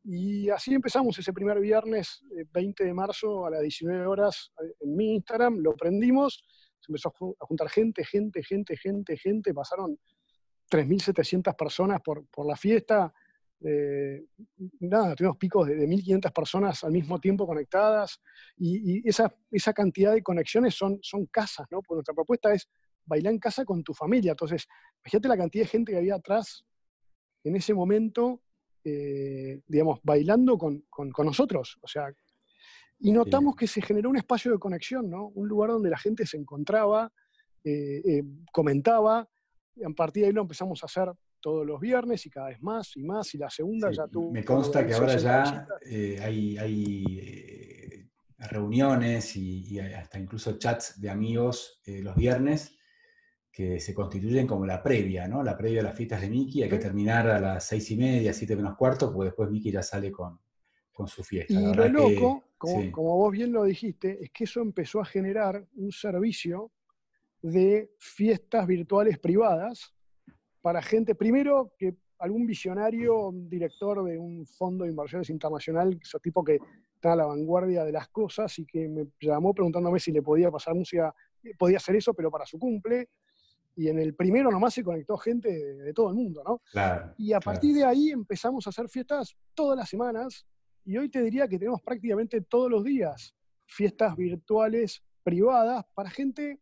Y 0.03 0.49
así 0.49 0.73
empezamos 0.73 1.17
ese 1.17 1.31
primer 1.31 1.59
viernes 1.59 2.21
20 2.51 2.83
de 2.83 2.93
marzo 2.93 3.45
a 3.45 3.51
las 3.51 3.61
19 3.61 4.05
horas 4.05 4.51
en 4.81 4.95
mi 4.95 5.15
Instagram, 5.15 5.59
lo 5.59 5.75
prendimos 5.75 6.43
se 6.79 6.91
empezó 6.91 7.09
a 7.39 7.45
juntar 7.45 7.69
gente, 7.69 8.03
gente, 8.03 8.43
gente, 8.43 8.77
gente, 8.77 9.17
gente, 9.17 9.53
pasaron 9.53 9.99
3.700 10.71 11.55
personas 11.55 12.01
por, 12.01 12.25
por 12.27 12.45
la 12.45 12.55
fiesta. 12.55 13.13
Eh, 13.61 14.25
nada, 14.79 15.15
tuvimos 15.15 15.37
picos 15.37 15.67
de, 15.67 15.87
1.500 15.87 16.31
personas 16.31 16.83
al 16.83 16.91
mismo 16.91 17.19
tiempo 17.19 17.45
conectadas 17.45 18.21
y, 18.57 19.07
esa, 19.07 19.33
esa, 19.51 19.73
cantidad 19.73 20.13
de 20.13 20.23
conexiones 20.23 20.75
son, 20.75 20.99
son 21.01 21.25
casas, 21.25 21.67
¿no? 21.69 21.81
Porque 21.81 21.95
nuestra 21.95 22.13
propuesta 22.13 22.53
es 22.53 22.69
bailar 23.05 23.33
en 23.33 23.39
casa 23.39 23.65
con 23.65 23.83
tu 23.83 23.93
familia. 23.93 24.31
Entonces, 24.31 24.67
fíjate 25.03 25.27
la 25.27 25.37
cantidad 25.37 25.63
de 25.63 25.69
gente 25.69 25.91
que 25.91 25.97
había 25.97 26.15
atrás 26.15 26.65
en 27.43 27.55
ese 27.55 27.73
momento, 27.73 28.41
eh, 28.83 29.61
digamos, 29.67 29.99
bailando 30.03 30.57
con, 30.57 30.85
con, 30.89 31.11
con, 31.11 31.25
nosotros. 31.25 31.77
O 31.81 31.87
sea, 31.87 32.13
y 32.99 33.11
notamos 33.11 33.55
que 33.55 33.67
se 33.67 33.81
generó 33.81 34.09
un 34.09 34.17
espacio 34.17 34.51
de 34.51 34.59
conexión, 34.59 35.09
¿no? 35.09 35.27
Un 35.29 35.47
lugar 35.47 35.71
donde 35.71 35.89
la 35.89 35.97
gente 35.97 36.25
se 36.25 36.37
encontraba, 36.37 37.11
eh, 37.63 38.01
eh, 38.05 38.23
comentaba, 38.51 39.27
y 39.75 39.83
a 39.83 39.89
partir 39.89 40.23
de 40.23 40.27
ahí 40.27 40.33
lo 40.33 40.41
empezamos 40.41 40.83
a 40.83 40.85
hacer 40.85 41.09
todos 41.39 41.65
los 41.65 41.79
viernes 41.79 42.25
y 42.25 42.29
cada 42.29 42.49
vez 42.49 42.61
más 42.61 42.95
y 42.95 43.03
más, 43.03 43.33
y 43.35 43.37
la 43.37 43.49
segunda 43.49 43.91
ya 43.91 44.07
tuvo... 44.07 44.31
Me 44.31 44.43
consta 44.43 44.85
que 44.85 44.93
ahora 44.93 45.17
ya 45.17 45.67
eh, 45.89 46.19
hay, 46.21 46.57
reuniones 48.37 49.35
y, 49.35 49.79
hasta 49.79 50.17
incluso 50.17 50.57
chats 50.57 50.99
de 50.99 51.09
amigos 51.09 51.81
los 51.85 52.15
viernes 52.15 52.79
que 53.51 53.79
se 53.79 53.93
constituyen 53.93 54.47
como 54.47 54.65
la 54.65 54.81
previa, 54.81 55.27
¿no? 55.27 55.43
La 55.43 55.57
previa 55.57 55.81
a 55.81 55.83
las 55.83 55.97
fiestas 55.97 56.21
de 56.21 56.29
Miki, 56.29 56.63
hay 56.63 56.69
que 56.69 56.77
terminar 56.77 57.27
a 57.27 57.41
las 57.41 57.65
seis 57.65 57.91
y 57.91 57.97
media, 57.97 58.31
siete 58.31 58.55
menos 58.55 58.77
cuarto, 58.77 59.11
porque 59.11 59.25
después 59.25 59.49
Miki 59.49 59.69
ya 59.69 59.83
sale 59.83 60.11
con, 60.11 60.39
con 60.93 61.07
su 61.07 61.23
fiesta. 61.23 61.53
Y 61.53 61.73
lo 61.73 61.89
loco, 61.89 62.43
como, 62.57 63.17
vos 63.17 63.31
bien 63.31 63.51
lo 63.51 63.63
dijiste, 63.63 64.23
es 64.23 64.31
que 64.31 64.43
eso 64.43 64.61
empezó 64.61 65.01
a 65.01 65.05
generar 65.05 65.65
un 65.75 65.91
servicio 65.91 66.71
de 67.41 67.91
fiestas 67.97 68.67
virtuales 68.67 69.17
privadas 69.17 69.93
para 70.61 70.81
gente, 70.81 71.15
primero 71.15 71.73
que 71.77 71.95
algún 72.19 72.45
visionario, 72.45 73.29
un 73.29 73.49
director 73.49 74.03
de 74.03 74.17
un 74.17 74.45
fondo 74.45 74.83
de 74.83 74.91
inversiones 74.91 75.29
internacional, 75.29 75.97
ese 76.01 76.19
tipo 76.19 76.43
que 76.43 76.59
está 76.93 77.13
a 77.13 77.15
la 77.15 77.25
vanguardia 77.25 77.85
de 77.85 77.93
las 77.93 78.09
cosas 78.09 78.59
y 78.59 78.65
que 78.65 78.89
me 78.89 79.07
llamó 79.21 79.53
preguntándome 79.53 79.99
si 79.99 80.11
le 80.11 80.21
podía 80.21 80.51
pasar 80.51 80.75
música, 80.75 81.13
eh, 81.43 81.53
podía 81.57 81.77
hacer 81.77 81.95
eso, 81.95 82.13
pero 82.13 82.29
para 82.29 82.45
su 82.45 82.59
cumple. 82.59 83.09
Y 83.75 83.87
en 83.87 83.99
el 83.99 84.13
primero 84.13 84.51
nomás 84.51 84.73
se 84.73 84.83
conectó 84.83 85.15
gente 85.17 85.49
de, 85.49 85.93
todo 85.93 86.09
el 86.09 86.15
mundo, 86.15 86.43
¿no? 86.45 86.61
y 87.17 87.31
a 87.31 87.39
partir 87.39 87.73
de 87.73 87.85
ahí 87.85 88.09
empezamos 88.09 88.67
a 88.67 88.71
hacer 88.71 88.89
fiestas 88.89 89.37
todas 89.53 89.77
las 89.77 89.87
semanas 89.87 90.45
y 90.83 90.97
hoy 90.97 91.07
te 91.07 91.21
diría 91.21 91.47
que 91.47 91.57
tenemos 91.57 91.81
prácticamente 91.81 92.41
todos 92.41 92.69
los 92.69 92.83
días 92.83 93.33
fiestas 93.67 94.17
virtuales 94.17 95.01
privadas 95.23 95.85
para 95.93 96.09
gente 96.09 96.59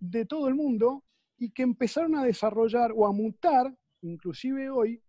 de 0.00 0.26
todo 0.26 0.48
el 0.48 0.54
mundo 0.54 1.03
y 1.38 1.50
que 1.50 1.62
empezaron 1.62 2.16
a 2.16 2.24
desarrollar 2.24 2.92
o 2.94 3.06
a 3.06 3.12
mutar, 3.12 3.74
inclusive 4.02 4.70
hoy, 4.70 5.02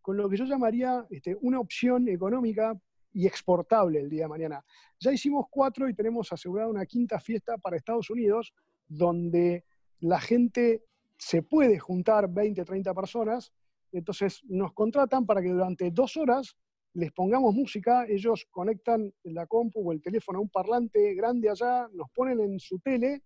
con 0.00 0.16
lo 0.16 0.28
que 0.28 0.36
yo 0.36 0.44
llamaría 0.44 1.06
este, 1.10 1.36
una 1.40 1.60
opción 1.60 2.08
económica 2.08 2.78
y 3.12 3.26
exportable 3.26 4.00
el 4.00 4.08
día 4.08 4.22
de 4.22 4.28
mañana. 4.28 4.64
Ya 4.98 5.12
hicimos 5.12 5.46
cuatro 5.50 5.88
y 5.88 5.94
tenemos 5.94 6.32
asegurada 6.32 6.68
una 6.68 6.86
quinta 6.86 7.20
fiesta 7.20 7.58
para 7.58 7.76
Estados 7.76 8.10
Unidos, 8.10 8.52
donde 8.86 9.64
la 10.00 10.20
gente 10.20 10.84
se 11.16 11.42
puede 11.42 11.78
juntar 11.78 12.28
20, 12.32 12.64
30 12.64 12.94
personas, 12.94 13.52
entonces 13.92 14.40
nos 14.44 14.72
contratan 14.72 15.26
para 15.26 15.42
que 15.42 15.48
durante 15.48 15.90
dos 15.90 16.16
horas 16.16 16.56
les 16.94 17.12
pongamos 17.12 17.54
música, 17.54 18.06
ellos 18.08 18.46
conectan 18.50 19.12
la 19.24 19.46
compu 19.46 19.88
o 19.88 19.92
el 19.92 20.02
teléfono 20.02 20.38
a 20.38 20.42
un 20.42 20.48
parlante 20.48 21.14
grande 21.14 21.50
allá, 21.50 21.88
nos 21.92 22.10
ponen 22.10 22.40
en 22.40 22.58
su 22.58 22.78
tele 22.78 23.22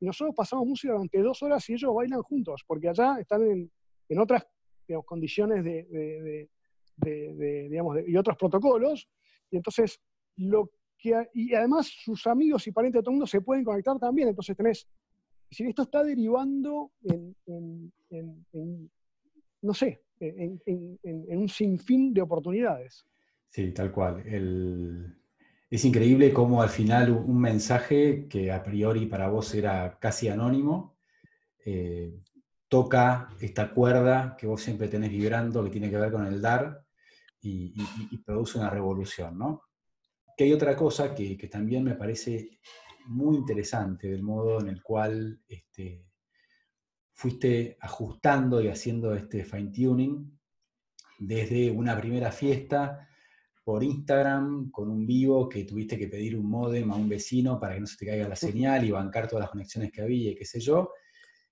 y 0.00 0.06
nosotros 0.06 0.34
pasamos 0.36 0.66
música 0.66 0.92
durante 0.92 1.20
dos 1.20 1.42
horas 1.42 1.68
y 1.68 1.74
ellos 1.74 1.94
bailan 1.94 2.22
juntos, 2.22 2.62
porque 2.66 2.88
allá 2.88 3.16
están 3.20 3.42
en, 3.42 4.18
otras 4.18 4.46
condiciones 5.04 5.64
de, 5.64 6.48
digamos, 7.68 7.98
y 8.06 8.16
otros 8.16 8.36
protocolos, 8.36 9.08
y 9.50 9.56
entonces 9.56 10.00
lo 10.36 10.70
que, 10.98 11.28
y 11.34 11.54
además 11.54 11.88
sus 11.88 12.26
amigos 12.26 12.66
y 12.66 12.72
parientes 12.72 13.00
de 13.00 13.02
todo 13.02 13.10
el 13.10 13.16
mundo 13.16 13.26
se 13.26 13.40
pueden 13.40 13.64
conectar 13.64 13.98
también, 13.98 14.28
entonces 14.28 14.56
tenés, 14.56 14.86
esto 15.50 15.82
está 15.82 16.02
derivando 16.02 16.92
en 17.04 18.00
no 19.62 19.74
sé, 19.74 20.02
en, 20.20 21.38
un 21.38 21.48
sinfín 21.48 22.14
de 22.14 22.22
oportunidades. 22.22 23.04
Sí, 23.48 23.72
tal 23.72 23.92
cual. 23.92 24.22
Es 25.68 25.84
increíble 25.84 26.32
cómo 26.32 26.62
al 26.62 26.68
final 26.68 27.10
un 27.10 27.40
mensaje 27.40 28.28
que 28.28 28.52
a 28.52 28.62
priori 28.62 29.06
para 29.06 29.28
vos 29.28 29.52
era 29.54 29.98
casi 29.98 30.28
anónimo, 30.28 30.96
eh, 31.64 32.20
toca 32.68 33.28
esta 33.40 33.72
cuerda 33.72 34.36
que 34.38 34.46
vos 34.46 34.62
siempre 34.62 34.88
tenés 34.88 35.10
vibrando, 35.10 35.64
que 35.64 35.70
tiene 35.70 35.90
que 35.90 35.96
ver 35.96 36.12
con 36.12 36.24
el 36.26 36.40
dar, 36.40 36.86
y, 37.40 38.18
produce 38.24 38.58
una 38.58 38.70
revolución, 38.70 39.38
¿no? 39.38 39.62
Que 40.36 40.44
hay 40.44 40.52
otra 40.52 40.74
cosa 40.76 41.14
que, 41.14 41.36
también 41.48 41.84
me 41.84 41.94
parece 41.94 42.58
muy 43.06 43.36
interesante 43.36 44.08
del 44.08 44.22
modo 44.22 44.60
en 44.60 44.68
el 44.68 44.82
cual 44.82 45.40
este, 45.46 46.04
fuiste 47.12 47.76
ajustando 47.80 48.60
y 48.60 48.68
haciendo 48.68 49.14
este 49.14 49.44
fine 49.44 49.70
tuning 49.70 50.38
desde 51.18 51.70
una 51.70 51.96
primera 51.96 52.32
fiesta 52.32 53.08
por 53.66 53.82
Instagram 53.82 54.70
con 54.70 54.88
un 54.88 55.04
vivo 55.04 55.48
que 55.48 55.64
tuviste 55.64 55.98
que 55.98 56.06
pedir 56.06 56.38
un 56.38 56.48
modem 56.48 56.88
a 56.92 56.94
un 56.94 57.08
vecino 57.08 57.58
para 57.58 57.74
que 57.74 57.80
no 57.80 57.86
se 57.88 57.96
te 57.96 58.06
caiga 58.06 58.28
la 58.28 58.36
señal 58.36 58.84
y 58.84 58.92
bancar 58.92 59.26
todas 59.26 59.42
las 59.42 59.50
conexiones 59.50 59.90
que 59.90 60.02
había 60.02 60.30
y 60.30 60.36
qué 60.36 60.44
sé 60.44 60.60
yo, 60.60 60.92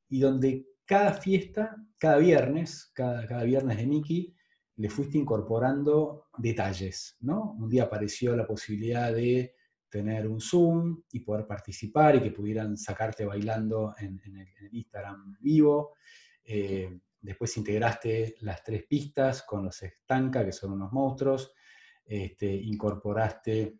y 0.08 0.20
donde 0.20 0.64
cada 0.84 1.14
fiesta, 1.14 1.74
cada 1.98 2.18
viernes, 2.18 2.92
cada, 2.94 3.26
cada 3.26 3.42
viernes 3.42 3.78
de 3.78 3.86
Mickey, 3.88 4.32
le 4.76 4.88
fuiste 4.90 5.18
incorporando 5.18 6.28
detalles, 6.38 7.16
¿no? 7.18 7.56
Un 7.58 7.68
día 7.68 7.82
apareció 7.82 8.36
la 8.36 8.46
posibilidad 8.46 9.12
de 9.12 9.56
tener 9.88 10.28
un 10.28 10.40
Zoom 10.40 11.02
y 11.10 11.18
poder 11.18 11.48
participar 11.48 12.14
y 12.14 12.22
que 12.22 12.30
pudieran 12.30 12.76
sacarte 12.76 13.24
bailando 13.24 13.92
en, 13.98 14.20
el, 14.24 14.72
Instagram 14.72 15.36
vivo. 15.40 15.96
Eh, 16.44 16.96
después 17.20 17.56
integraste 17.56 18.36
las 18.42 18.62
tres 18.62 18.84
pistas 18.86 19.42
con 19.42 19.64
los 19.64 19.82
estanca, 19.82 20.44
que 20.44 20.52
son 20.52 20.74
unos 20.74 20.92
monstruos. 20.92 21.52
Este, 22.04 22.52
incorporaste 22.52 23.78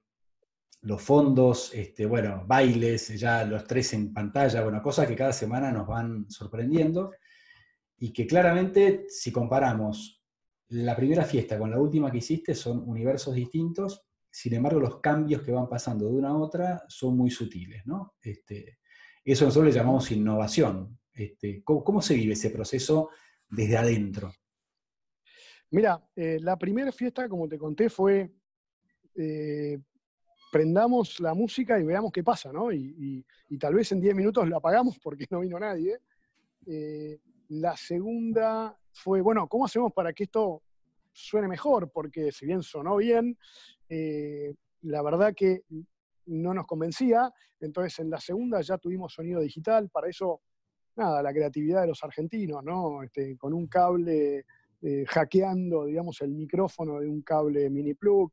los 0.82 1.00
fondos, 1.00 1.72
este, 1.74 2.04
bueno, 2.04 2.44
bailes, 2.46 3.08
ya 3.18 3.44
los 3.44 3.66
tres 3.66 3.94
en 3.94 4.12
pantalla, 4.12 4.62
bueno, 4.62 4.82
cosas 4.82 5.06
que 5.06 5.16
cada 5.16 5.32
semana 5.32 5.72
nos 5.72 5.86
van 5.86 6.30
sorprendiendo 6.30 7.12
y 7.96 8.12
que 8.12 8.26
claramente 8.26 9.06
si 9.08 9.32
comparamos 9.32 10.22
la 10.68 10.94
primera 10.94 11.24
fiesta 11.24 11.58
con 11.58 11.70
la 11.70 11.78
última 11.78 12.10
que 12.10 12.18
hiciste 12.18 12.54
son 12.54 12.86
universos 12.86 13.34
distintos, 13.34 14.02
sin 14.30 14.54
embargo 14.54 14.80
los 14.80 15.00
cambios 15.00 15.42
que 15.42 15.52
van 15.52 15.68
pasando 15.68 16.06
de 16.06 16.12
una 16.12 16.30
a 16.30 16.36
otra 16.36 16.84
son 16.88 17.16
muy 17.16 17.30
sutiles, 17.30 17.86
¿no? 17.86 18.14
Este, 18.20 18.78
eso 19.24 19.46
nosotros 19.46 19.72
le 19.72 19.78
llamamos 19.78 20.10
innovación. 20.10 20.98
Este, 21.12 21.62
¿cómo, 21.62 22.02
se 22.02 22.14
vive 22.14 22.34
ese 22.34 22.50
proceso 22.50 23.10
desde 23.48 23.76
adentro? 23.76 24.32
Mira, 25.71 26.00
eh, 26.14 26.38
la 26.40 26.56
primera 26.56 26.92
fiesta, 26.92 27.28
como 27.28 27.49
te 27.49 27.59
conté, 27.59 27.88
fue 27.90 28.30
eh, 29.16 29.78
prendamos 30.52 31.18
la 31.21 31.35
música 31.35 31.78
y 31.80 31.85
veamos 31.85 32.12
qué 32.12 32.23
pasa, 32.23 32.52
¿no? 32.52 32.73
Y, 32.73 33.25
tal 33.59 33.75
vez 33.75 33.90
en 33.92 34.00
10 34.00 34.14
minutos 34.14 34.49
la 34.49 34.59
apagamos 34.59 34.99
porque 34.99 35.26
no 35.30 35.40
vino 35.40 35.59
nadie. 35.59 35.99
Eh, 36.66 37.18
la 37.49 37.76
segunda 37.76 38.76
fue, 38.92 39.21
bueno, 39.21 39.49
¿cómo 39.49 39.64
hacemos 39.64 39.92
para 39.92 40.12
que 40.12 40.25
esto 40.25 40.62
suene 41.12 41.49
mejor? 41.49 41.90
Porque 41.90 42.30
si 42.33 42.47
bien 42.47 42.62
sonó 42.62 42.97
bien, 42.97 43.37
la 44.83 45.02
verdad 45.02 45.35
que 45.35 45.62
no 46.26 46.54
nos 46.54 46.66
convencía. 46.66 47.33
Entonces 47.61 47.99
en 48.00 48.11
la 48.11 48.21
segunda 48.21 48.61
ya 48.61 48.78
tuvimos 48.78 49.12
sonido 49.12 49.40
digital. 49.40 49.88
Para 49.90 50.09
eso, 50.09 50.42
nada, 50.97 51.23
la 51.23 51.33
creatividad 51.33 51.83
de 51.83 51.88
los 51.88 52.02
argentinos, 52.02 52.62
¿no? 52.62 53.02
Este, 53.02 53.37
con 53.37 53.52
un 53.52 53.66
cable 53.66 54.44
eh, 54.86 55.06
hackeando, 55.06 55.86
digamos, 55.86 56.20
el 56.20 56.32
micrófono 56.32 57.00
de 57.00 57.08
un 57.08 57.22
cable 57.22 57.70
mini 57.70 57.94
plug, 57.94 58.30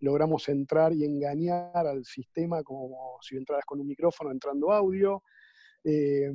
logramos 0.00 0.48
entrar 0.48 0.92
y 0.92 1.04
engañar 1.04 1.86
al 1.86 2.04
sistema 2.04 2.64
como 2.64 3.18
si 3.20 3.36
entraras 3.36 3.64
con 3.64 3.78
un 3.78 3.86
micrófono 3.86 4.32
entrando 4.32 4.72
audio. 4.72 5.22
Eh, 5.84 6.28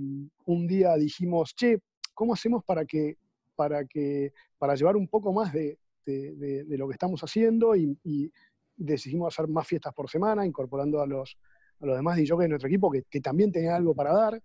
un 0.45 0.67
día 0.67 0.95
dijimos, 0.95 1.53
che, 1.53 1.79
¿cómo 2.13 2.33
hacemos 2.33 2.63
para 2.63 2.85
que, 2.85 3.17
para 3.57 3.83
que, 3.83 4.31
para 4.57 4.73
llevar 4.75 4.95
un 4.95 5.09
poco 5.09 5.33
más 5.33 5.51
de, 5.51 5.77
lo 6.05 6.87
que 6.87 6.93
estamos 6.93 7.21
haciendo 7.21 7.75
y, 7.75 8.31
decidimos 8.77 9.33
hacer 9.33 9.49
más 9.49 9.67
fiestas 9.67 9.93
por 9.93 10.09
semana, 10.09 10.45
incorporando 10.45 11.01
a 11.01 11.07
los, 11.07 11.37
a 11.81 11.85
los 11.87 11.97
demás 11.97 12.15
DJs 12.15 12.37
de 12.37 12.47
nuestro 12.47 12.69
equipo 12.69 12.89
que, 12.89 13.03
que 13.09 13.19
también 13.19 13.51
tenían 13.51 13.73
algo 13.73 13.93
para 13.93 14.13
dar 14.13 14.41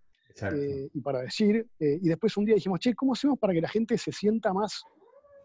eh, 0.52 0.88
y 0.92 1.00
para 1.00 1.20
decir. 1.20 1.64
y 1.78 2.08
después 2.08 2.36
un 2.36 2.46
día 2.46 2.56
dijimos, 2.56 2.80
che, 2.80 2.92
¿cómo 2.92 3.12
hacemos 3.12 3.38
para 3.38 3.52
que 3.52 3.60
la 3.60 3.68
gente 3.68 3.96
se 3.96 4.10
sienta 4.10 4.52
más 4.52 4.82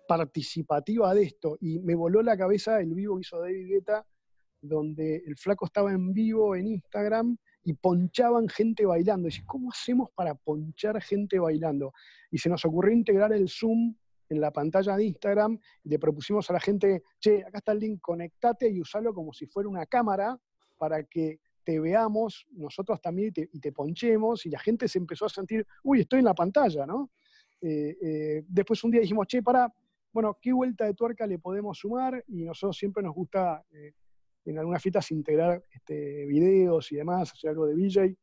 participativa 0.08 1.14
de 1.14 1.24
esto. 1.24 1.58
Y 1.60 1.80
me 1.80 1.96
voló 1.96 2.22
la 2.22 2.38
cabeza 2.38 2.80
el 2.80 2.94
vivo 2.94 3.16
que 3.16 3.22
hizo 3.22 3.40
David 3.40 3.68
Guetta, 3.68 4.06
donde 4.62 5.24
el 5.26 5.38
flaco 5.38 5.66
estaba 5.66 5.92
en 5.92 6.14
vivo 6.14 6.56
en 6.56 6.68
Instagram 6.68 7.38
y 7.64 7.74
ponchaban 7.74 8.48
gente 8.48 8.86
bailando. 8.86 9.28
Y 9.28 9.32
dice, 9.32 9.44
¿cómo 9.46 9.72
hacemos 9.72 10.10
para 10.16 10.34
ponchar 10.36 11.02
gente 11.02 11.38
bailando? 11.40 11.94
Y 12.32 12.38
se 12.38 12.50
nos 12.50 12.64
ocurrió 12.66 12.94
integrar 12.94 13.34
el 13.34 13.50
Zoom 13.50 13.96
en 14.30 14.42
la 14.42 14.52
pantalla 14.52 14.96
de 14.96 15.06
Instagram 15.06 15.60
y 15.84 15.90
le 15.90 16.00
propusimos 16.00 16.50
a 16.50 16.54
la 16.54 16.60
gente, 16.60 17.04
che, 17.20 17.44
acá 17.46 17.60
está 17.60 17.72
el 17.72 17.80
link, 17.80 18.00
conectate 18.02 18.70
y 18.70 18.82
usalo 18.82 19.14
como 19.14 19.34
si 19.34 19.46
fuera 19.48 19.70
una 19.70 19.86
cámara 19.86 20.38
para 20.78 21.04
que 21.04 21.40
te 21.64 21.80
veamos 21.80 22.46
nosotros 22.52 23.02
también 23.02 23.34
y 23.36 23.60
te, 23.60 23.72
ponchemos 23.74 24.46
y 24.46 24.50
la 24.50 24.60
gente 24.60 24.88
se 24.88 25.00
empezó 25.00 25.26
a 25.26 25.30
sentir, 25.30 25.66
uy, 25.84 26.02
estoy 26.02 26.20
en 26.20 26.26
la 26.26 26.34
pantalla, 26.34 26.86
¿no? 26.86 27.12
Eh, 27.60 27.98
eh, 28.02 28.44
después 28.48 28.82
un 28.86 28.92
día 28.92 29.02
dijimos, 29.02 29.28
che, 29.28 29.42
para, 29.42 29.70
bueno, 30.14 30.38
¿qué 30.42 30.54
vuelta 30.54 30.86
de 30.86 30.94
tuerca 30.94 31.28
le 31.28 31.40
podemos 31.40 31.78
sumar? 31.78 32.24
Y 32.28 32.44
nosotros 32.44 32.78
siempre 32.78 33.04
nos 33.04 33.14
gusta 33.14 33.64
eh, 33.72 33.94
en 34.46 34.58
algunas 34.58 34.82
fiestas 34.82 35.12
integrar 35.12 35.64
este, 35.72 36.26
videos 36.26 36.92
y 36.92 36.96
demás, 36.96 37.32
hacer 37.32 37.52
algo 37.52 37.66
de 37.66 37.76
VJ. 37.76 38.16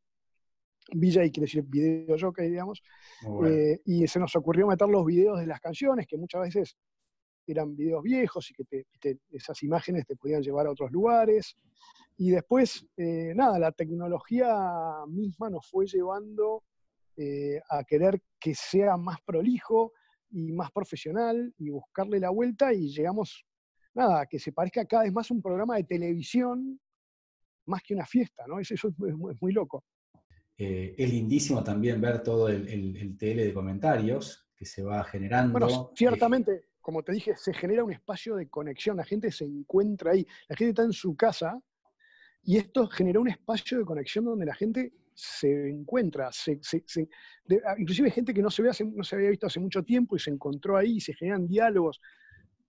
VJ 0.92 1.30
quiere 1.30 1.40
decir 1.42 1.62
video 1.66 2.16
jockey, 2.18 2.50
digamos. 2.50 2.82
Eh, 3.46 3.80
y 3.84 4.06
se 4.06 4.18
nos 4.18 4.34
ocurrió 4.36 4.66
meter 4.66 4.88
los 4.88 5.04
videos 5.04 5.38
de 5.38 5.46
las 5.46 5.60
canciones, 5.60 6.06
que 6.06 6.16
muchas 6.16 6.42
veces 6.42 6.76
eran 7.46 7.76
videos 7.76 8.02
viejos 8.02 8.50
y 8.50 8.54
que 8.54 9.18
esas 9.30 9.62
imágenes 9.62 10.06
te 10.06 10.16
podían 10.16 10.42
llevar 10.42 10.66
a 10.66 10.70
otros 10.70 10.90
lugares. 10.90 11.56
Y 12.16 12.30
después, 12.30 12.86
eh, 12.96 13.32
nada, 13.34 13.58
la 13.58 13.72
tecnología 13.72 14.56
misma 15.08 15.50
nos 15.50 15.68
fue 15.68 15.86
llevando 15.86 16.64
a 17.70 17.84
querer 17.84 18.20
que 18.40 18.56
sea 18.56 18.96
más 18.96 19.18
prolijo, 19.24 19.92
y 20.34 20.52
más 20.52 20.70
profesional 20.72 21.54
y 21.58 21.70
buscarle 21.70 22.18
la 22.18 22.30
vuelta 22.30 22.74
y 22.74 22.88
llegamos, 22.88 23.46
nada, 23.94 24.26
que 24.26 24.38
se 24.40 24.52
parezca 24.52 24.84
cada 24.84 25.04
vez 25.04 25.12
más 25.12 25.30
un 25.30 25.40
programa 25.40 25.76
de 25.76 25.84
televisión 25.84 26.80
más 27.66 27.82
que 27.82 27.94
una 27.94 28.04
fiesta, 28.04 28.44
¿no? 28.46 28.58
Eso, 28.58 28.74
es, 28.74 28.82
muy, 28.98 29.52
loco. 29.52 29.84
Eh, 30.58 30.94
es 30.98 31.10
lindísimo 31.10 31.62
también 31.62 32.00
ver 32.00 32.22
todo 32.22 32.48
el, 32.48 32.68
el, 32.68 33.16
TL 33.16 33.36
de 33.36 33.54
comentarios 33.54 34.50
que 34.56 34.66
se 34.66 34.82
va 34.82 35.02
generando. 35.04 35.58
Bueno, 35.58 35.92
ciertamente, 35.94 36.66
como 36.80 37.02
te 37.02 37.12
dije, 37.12 37.36
se 37.36 37.54
genera 37.54 37.84
un 37.84 37.92
espacio 37.92 38.36
de 38.36 38.48
conexión, 38.48 38.96
la 38.96 39.04
gente 39.04 39.30
se 39.30 39.44
encuentra 39.44 40.12
ahí, 40.12 40.26
la 40.48 40.56
gente 40.56 40.70
está 40.70 40.82
en 40.82 40.92
su 40.92 41.16
casa 41.16 41.58
y 42.42 42.56
esto 42.56 42.88
generó 42.88 43.20
un 43.22 43.28
espacio 43.28 43.78
de 43.78 43.84
conexión 43.84 44.24
donde 44.24 44.46
la 44.46 44.54
gente 44.54 44.92
se 45.14 45.68
encuentra, 45.68 46.28
ah, 46.28 47.74
inclusive 47.78 48.10
gente 48.10 48.34
que 48.34 48.42
no 48.42 48.50
se, 48.50 48.62
no 48.62 49.04
se 49.04 49.14
había 49.14 49.30
visto 49.30 49.46
hace 49.46 49.60
mucho 49.60 49.82
tiempo 49.82 50.16
y 50.16 50.18
se 50.18 50.30
encontró 50.30 50.76
ahí, 50.76 51.00
se 51.00 51.14
generan 51.14 51.46
diálogos, 51.46 52.00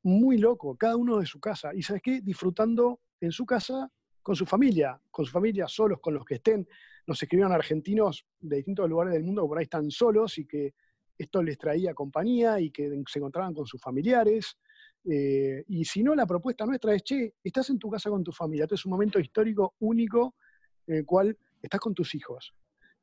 muy 0.04 0.38
loco, 0.38 0.76
cada 0.78 0.96
uno 0.96 1.20
de 1.20 1.26
su 1.26 1.40
casa. 1.40 1.72
Y 1.74 1.82
sabes 1.82 2.04
qué, 2.04 2.22
disfrutando 2.22 3.02
en 3.20 3.32
su 3.32 3.46
casa 3.46 3.92
con 4.22 4.36
su 4.36 4.46
familia, 4.46 5.00
con 5.10 5.26
su 5.26 5.32
familia, 5.32 5.68
solos, 5.68 6.00
con 6.00 6.14
los 6.14 6.24
que 6.26 6.36
estén. 6.36 6.68
Nos 7.08 7.22
escribieron 7.22 7.52
argentinos 7.52 8.26
de 8.40 8.58
distintos 8.58 8.88
lugares 8.90 9.14
del 9.14 9.24
mundo 9.24 9.44
que 9.44 9.48
por 9.48 9.58
ahí 9.58 9.64
están 9.64 9.90
solos 9.90 10.38
y 10.38 10.46
que 10.46 10.74
esto 11.18 11.42
les 11.42 11.58
traía 11.58 11.94
compañía 11.94 12.60
y 12.60 12.72
que 12.72 13.04
se 13.08 13.20
encontraban 13.20 13.54
con 13.54 13.66
sus 13.66 13.82
familiares. 13.82 14.58
Eh, 15.08 15.64
y 15.68 15.86
si 15.86 16.04
no, 16.04 16.16
la 16.16 16.26
propuesta 16.26 16.66
nuestra 16.66 16.94
es, 16.94 17.04
che, 17.04 17.36
estás 17.44 17.70
en 17.70 17.80
tu 17.80 17.90
casa 17.90 18.10
con 18.10 18.24
tu 18.24 18.32
familia, 18.32 18.64
este 18.64 18.76
es 18.76 18.86
un 18.86 18.92
momento 18.92 19.20
histórico 19.20 19.76
único 19.80 20.36
en 20.88 20.98
el 20.98 21.06
cual 21.06 21.38
estás 21.66 21.80
con 21.80 21.94
tus 21.94 22.16
hijos. 22.16 22.54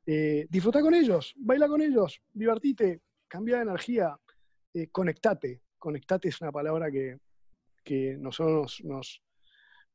Eh, 0.05 0.47
disfruta 0.49 0.81
con 0.81 0.93
ellos, 0.93 1.33
baila 1.37 1.67
con 1.67 1.81
ellos, 1.81 2.21
divertite, 2.33 3.01
cambia 3.27 3.57
de 3.57 3.63
energía, 3.63 4.17
eh, 4.73 4.87
conectate. 4.87 5.61
Conectate 5.77 6.29
es 6.29 6.41
una 6.41 6.51
palabra 6.51 6.89
que, 6.91 7.19
nosotros 8.17 8.81
nos, 8.85 9.21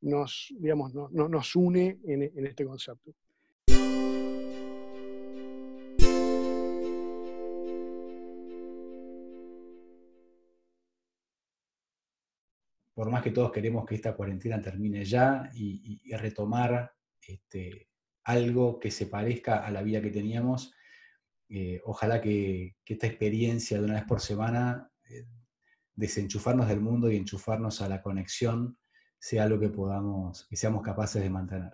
nos, 0.01 0.53
digamos, 0.59 0.93
nos 0.93 1.55
une 1.55 1.99
en, 2.05 2.21
en 2.23 2.45
este 2.45 2.65
concepto. 2.65 3.13
por 12.93 13.09
más 13.09 13.23
que 13.23 13.31
todos 13.31 13.53
queremos 13.53 13.85
que 13.85 13.95
esta 13.95 14.13
cuarentena 14.13 14.61
termine 14.61 15.05
ya 15.05 15.49
y, 15.53 16.01
y 16.03 16.13
retomar 16.17 16.91
este, 17.21 17.87
algo 18.23 18.79
que 18.79 18.91
se 18.91 19.07
parezca 19.07 19.65
a 19.65 19.71
la 19.71 19.81
vida 19.81 20.01
que 20.01 20.11
teníamos. 20.11 20.73
Eh, 21.49 21.81
ojalá 21.85 22.21
que, 22.21 22.75
esta 22.85 23.07
experiencia 23.07 23.77
de 23.77 23.85
una 23.85 23.95
vez 23.95 24.03
por 24.03 24.19
semana, 24.19 24.91
eh, 25.09 25.25
desenchufarnos 25.95 26.67
del 26.67 26.81
mundo 26.81 27.11
y 27.11 27.17
enchufarnos 27.17 27.81
a 27.81 27.89
la 27.89 28.01
conexión, 28.01 28.77
sea 29.19 29.43
algo 29.43 29.59
que 29.59 29.69
podamos, 29.69 30.47
que 30.47 30.55
seamos 30.55 30.81
capaces 30.81 31.21
de 31.21 31.29
mantener. 31.29 31.73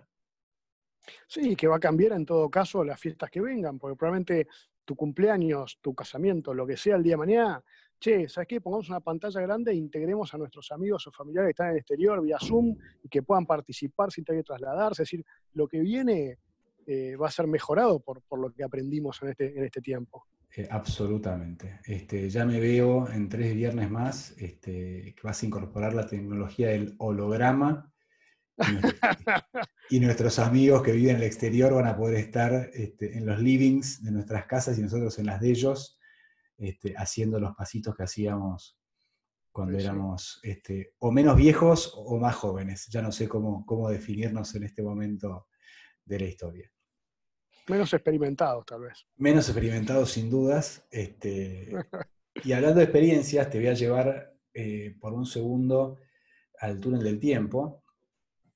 Sí, 1.28 1.54
que 1.54 1.68
va 1.68 1.76
a 1.76 1.80
cambiar 1.80 2.12
en 2.12 2.26
todo 2.26 2.50
caso 2.50 2.82
las 2.84 2.98
fiestas 2.98 3.30
que 3.30 3.40
vengan, 3.40 3.78
porque 3.78 3.96
probablemente 3.96 4.48
tu 4.84 4.96
cumpleaños, 4.96 5.78
tu 5.80 5.94
casamiento, 5.94 6.54
lo 6.54 6.66
que 6.66 6.76
sea 6.76 6.96
el 6.96 7.02
día 7.02 7.14
de 7.14 7.18
mañana, 7.18 7.64
che, 7.98 8.28
¿sabes 8.28 8.48
qué? 8.48 8.60
Pongamos 8.60 8.88
una 8.88 9.00
pantalla 9.00 9.40
grande 9.40 9.72
e 9.72 9.76
integremos 9.76 10.32
a 10.34 10.38
nuestros 10.38 10.70
amigos 10.72 11.06
o 11.06 11.12
familiares 11.12 11.48
que 11.48 11.50
están 11.50 11.66
en 11.68 11.72
el 11.72 11.78
exterior 11.78 12.22
vía 12.22 12.38
Zoom 12.40 12.76
y 13.02 13.08
que 13.08 13.22
puedan 13.22 13.46
participar 13.46 14.10
sin 14.10 14.24
tener 14.24 14.42
que 14.42 14.46
trasladarse. 14.46 15.02
Es 15.02 15.10
decir, 15.10 15.24
lo 15.54 15.66
que 15.66 15.80
viene 15.80 16.38
eh, 16.86 17.16
va 17.16 17.28
a 17.28 17.30
ser 17.30 17.46
mejorado 17.46 18.00
por, 18.00 18.22
lo 18.38 18.52
que 18.52 18.62
aprendimos 18.62 19.20
en 19.22 19.30
este, 19.30 19.58
en 19.58 19.64
este 19.64 19.80
tiempo. 19.80 20.26
Eh, 20.56 20.68
absolutamente. 20.70 21.80
Este, 21.84 22.30
ya 22.30 22.44
me 22.44 22.60
veo 22.60 23.10
en 23.10 23.28
tres 23.28 23.54
viernes 23.54 23.90
más 23.90 24.30
este, 24.38 25.14
que 25.14 25.22
vas 25.22 25.42
a 25.42 25.46
incorporar 25.46 25.92
la 25.92 26.06
tecnología 26.06 26.68
del 26.68 26.94
holograma 26.98 27.92
y, 29.90 30.00
nuestros 30.00 30.38
amigos 30.38 30.82
que 30.82 30.92
viven 30.92 31.16
en 31.16 31.22
el 31.22 31.26
exterior 31.26 31.74
van 31.74 31.86
a 31.86 31.96
poder 31.96 32.18
estar 32.18 32.70
este, 32.72 33.18
en 33.18 33.26
los 33.26 33.38
livings 33.38 34.02
de 34.02 34.12
nuestras 34.12 34.46
casas 34.46 34.78
y 34.78 34.82
nosotros 34.82 35.18
en 35.18 35.26
las 35.26 35.40
de 35.40 35.50
ellos, 35.50 35.98
este, 36.58 36.94
haciendo 36.96 37.38
los 37.38 37.54
pasitos 37.54 37.94
que 37.94 38.04
hacíamos 38.04 38.78
cuando 39.56 39.78
éramos 39.78 40.38
este, 40.42 40.94
o 40.98 41.10
menos 41.10 41.34
viejos 41.36 41.92
o 41.96 42.18
más 42.18 42.34
jóvenes. 42.36 42.88
Ya 42.90 43.00
no 43.00 43.10
sé 43.10 43.26
cómo, 43.26 43.64
cómo 43.64 43.88
definirnos 43.88 44.54
en 44.54 44.64
este 44.64 44.82
momento 44.82 45.48
de 46.04 46.20
la 46.20 46.26
historia. 46.26 46.70
Menos 47.68 47.92
experimentados, 47.92 48.64
tal 48.64 48.82
vez. 48.82 49.06
Menos 49.16 49.48
experimentados, 49.48 50.10
sin 50.10 50.30
dudas. 50.30 50.86
Este, 50.90 51.70
y 52.44 52.52
hablando 52.52 52.78
de 52.78 52.84
experiencias, 52.84 53.50
te 53.50 53.58
voy 53.58 53.68
a 53.68 53.74
llevar 53.74 54.36
eh, 54.52 54.94
por 55.00 55.14
un 55.14 55.26
segundo 55.26 55.98
al 56.60 56.80
túnel 56.80 57.02
del 57.02 57.18
tiempo. 57.18 57.82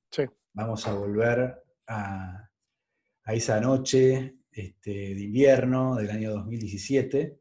Sí. 0.09 0.23
Vamos 0.53 0.87
a 0.87 0.93
volver 0.93 1.63
a, 1.87 2.47
esa 3.25 3.59
noche 3.59 4.37
este, 4.51 4.91
de 4.91 5.21
invierno 5.21 5.95
del 5.95 6.09
año 6.11 6.31
2017, 6.31 7.40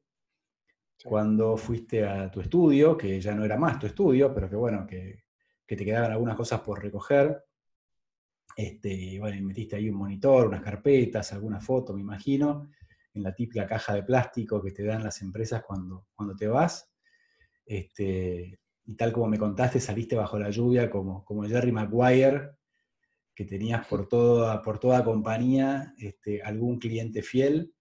cuando 1.04 1.56
fuiste 1.56 2.04
a 2.04 2.30
tu 2.30 2.40
estudio, 2.40 2.96
que 2.96 3.20
ya 3.20 3.34
no 3.34 3.44
era 3.44 3.56
más 3.56 3.78
tu 3.78 3.86
estudio, 3.86 4.32
pero 4.34 4.48
que 4.48 4.56
bueno, 4.56 4.86
que, 4.86 5.24
te 5.66 5.84
quedaban 5.84 6.10
algunas 6.10 6.36
cosas 6.36 6.60
por 6.60 6.82
recoger 6.82 7.44
este, 8.56 9.20
metiste 9.40 9.76
ahí 9.76 9.88
un 9.88 9.96
monitor, 9.96 10.48
unas 10.48 10.62
carpetas, 10.62 11.32
alguna 11.32 11.60
foto, 11.60 11.94
me 11.94 12.00
imagino, 12.00 12.68
en 13.14 13.22
la 13.22 13.32
típica 13.32 13.66
caja 13.66 13.94
de 13.94 14.02
plástico 14.02 14.60
que 14.60 14.72
te 14.72 14.82
dan 14.84 15.04
las 15.04 15.22
empresas 15.22 15.62
cuando, 15.62 16.08
cuando 16.14 16.34
te 16.34 16.48
vas. 16.48 16.90
Este, 17.64 18.58
y 18.84 18.94
tal 18.96 19.12
como 19.12 19.28
me 19.28 19.38
contaste, 19.38 19.78
saliste 19.78 20.16
bajo 20.16 20.40
la 20.40 20.50
lluvia 20.50 20.90
como, 20.90 21.24
como 21.24 21.44
Jerry 21.44 21.70
Maguire, 21.70 22.50
que 23.32 23.44
tenías 23.44 23.86
por 23.86 24.08
toda, 24.08 24.60
por 24.62 24.80
toda 24.80 25.04
compañía 25.04 25.94
este, 25.96 26.42
algún 26.42 26.80
cliente 26.80 27.22
fiel 27.22 27.72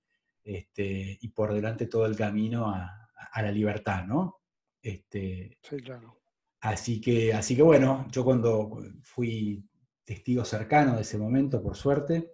y 0.43 1.27
por 1.29 1.53
delante 1.53 1.86
todo 1.88 2.05
el 2.05 2.15
camino 2.15 2.69
a, 2.69 2.98
la 3.41 3.51
libertad, 3.51 4.05
¿no? 4.05 4.41
Este, 4.82 5.58
sí, 5.62 5.77
claro. 5.77 6.19
Así 6.62 6.99
que, 6.99 7.34
así 7.34 7.55
que 7.55 7.62
bueno, 7.62 8.08
yo 8.12 8.23
cuando 8.23 8.69
fui 9.01 9.63
testigo 10.03 10.43
cercano 10.43 10.95
de 10.95 11.01
ese 11.01 11.17
momento, 11.17 11.62
por 11.62 11.75
suerte, 11.75 12.34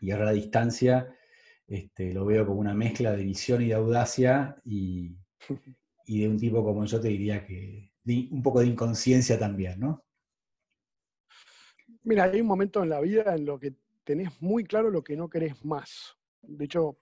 y 0.00 0.10
ahora 0.10 0.24
a 0.24 0.26
la 0.26 0.32
distancia 0.32 1.14
este, 1.66 2.12
lo 2.12 2.24
veo 2.24 2.46
como 2.46 2.60
una 2.60 2.74
mezcla 2.74 3.12
de 3.12 3.22
visión 3.22 3.62
y 3.62 3.68
de 3.68 3.74
audacia 3.74 4.56
y, 4.64 5.16
de 6.06 6.28
un 6.28 6.38
tipo 6.38 6.64
como 6.64 6.84
yo 6.84 7.00
te 7.00 7.08
diría 7.08 7.46
que 7.46 7.92
un 8.04 8.42
poco 8.42 8.60
de 8.60 8.66
inconsciencia 8.66 9.38
también, 9.38 9.78
¿no? 9.78 10.04
Mira, 12.02 12.24
hay 12.24 12.40
un 12.40 12.46
momento 12.46 12.82
en 12.82 12.88
la 12.88 13.00
vida 13.00 13.36
en 13.36 13.44
lo 13.44 13.60
que 13.60 13.74
tenés 14.02 14.40
muy 14.42 14.64
claro 14.64 14.90
lo 14.90 15.04
que 15.04 15.16
no 15.16 15.28
querés 15.28 15.64
más. 15.64 16.16
De 16.42 16.64
hecho, 16.64 16.98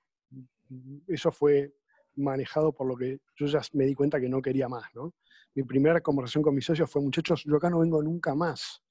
eso 1.07 1.33
fue 1.33 1.78
manejado 2.18 2.72
por 2.72 2.87
lo 2.87 2.96
que 2.96 3.18
yo 3.37 3.46
ya 3.46 3.61
me 3.72 3.87
di 3.87 3.94
cuenta 3.94 4.20
que 4.20 4.28
no 4.28 4.42
quería 4.42 4.68
más, 4.68 4.85
¿no? 4.94 5.14
Mi 5.54 5.62
primera 5.62 6.00
conversación 6.00 6.42
con 6.42 6.54
mis 6.54 6.64
socios 6.64 6.90
fue, 6.90 7.00
muchachos, 7.02 7.44
yo 7.44 7.57
acá 7.57 7.70
no 7.70 7.81
vengo 7.81 8.02
nunca 8.02 8.35
más 8.35 8.83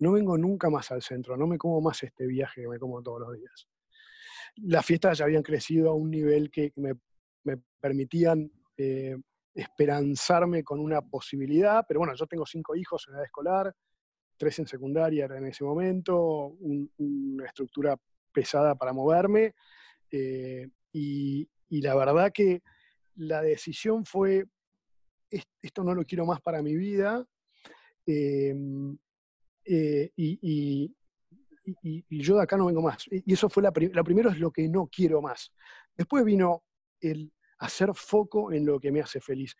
no 0.00 0.12
vengo 0.12 0.36
nunca 0.36 0.68
más 0.70 0.90
al 0.90 1.02
centro, 1.02 1.36
no 1.36 1.46
me 1.46 1.58
como 1.58 1.80
más 1.80 2.02
este 2.02 2.26
viaje 2.26 2.62
que 2.62 2.68
me 2.68 2.78
como 2.78 3.02
todos 3.02 3.20
los 3.20 3.38
días. 3.38 3.68
Las 4.56 4.84
fiestas 4.84 5.18
ya 5.18 5.24
habían 5.24 5.42
crecido 5.42 5.90
a 5.90 5.94
un 5.94 6.10
nivel 6.10 6.50
que 6.50 6.72
me, 6.76 6.94
permitían 7.80 8.50
eh, 8.76 9.16
esperanzarme 9.54 10.62
con 10.62 10.80
una 10.80 11.00
posibilidad, 11.00 11.84
pero 11.86 12.00
bueno, 12.00 12.14
yo 12.14 12.26
tengo 12.26 12.44
cinco 12.44 12.74
hijos 12.74 13.06
en 13.08 13.14
edad 13.14 13.24
escolar, 13.24 13.74
tres 14.36 14.58
en 14.58 14.66
secundaria 14.66 15.26
en 15.26 15.46
ese 15.46 15.64
momento, 15.64 16.56
una 16.98 17.46
estructura 17.46 17.96
pesada 18.32 18.74
para 18.74 18.92
moverme, 18.92 19.54
eh, 20.10 20.68
y, 20.92 21.48
la 21.70 21.94
verdad 21.94 22.32
que 22.32 22.62
la 23.16 23.42
decisión 23.42 24.04
fue, 24.04 24.46
esto 25.62 25.84
no 25.84 25.94
lo 25.94 26.04
quiero 26.04 26.26
más 26.26 26.40
para 26.40 26.62
mi 26.62 26.74
vida, 26.74 27.24
eh, 28.06 28.54
eh, 29.64 30.10
y, 30.16 30.94
yo 32.10 32.36
de 32.36 32.42
acá 32.42 32.56
no 32.56 32.66
vengo 32.66 32.82
más. 32.82 33.04
Y 33.10 33.32
eso 33.32 33.48
fue 33.48 33.62
la, 33.62 33.72
la 33.92 34.02
primero 34.02 34.30
es 34.30 34.38
lo 34.38 34.50
que 34.50 34.68
no 34.68 34.88
quiero 34.88 35.22
más. 35.22 35.52
Después 35.96 36.24
vino 36.24 36.64
el 37.00 37.32
hacer 37.58 37.90
foco 37.94 38.52
en 38.52 38.66
lo 38.66 38.80
que 38.80 38.90
me 38.90 39.00
hace 39.00 39.20
feliz. 39.20 39.54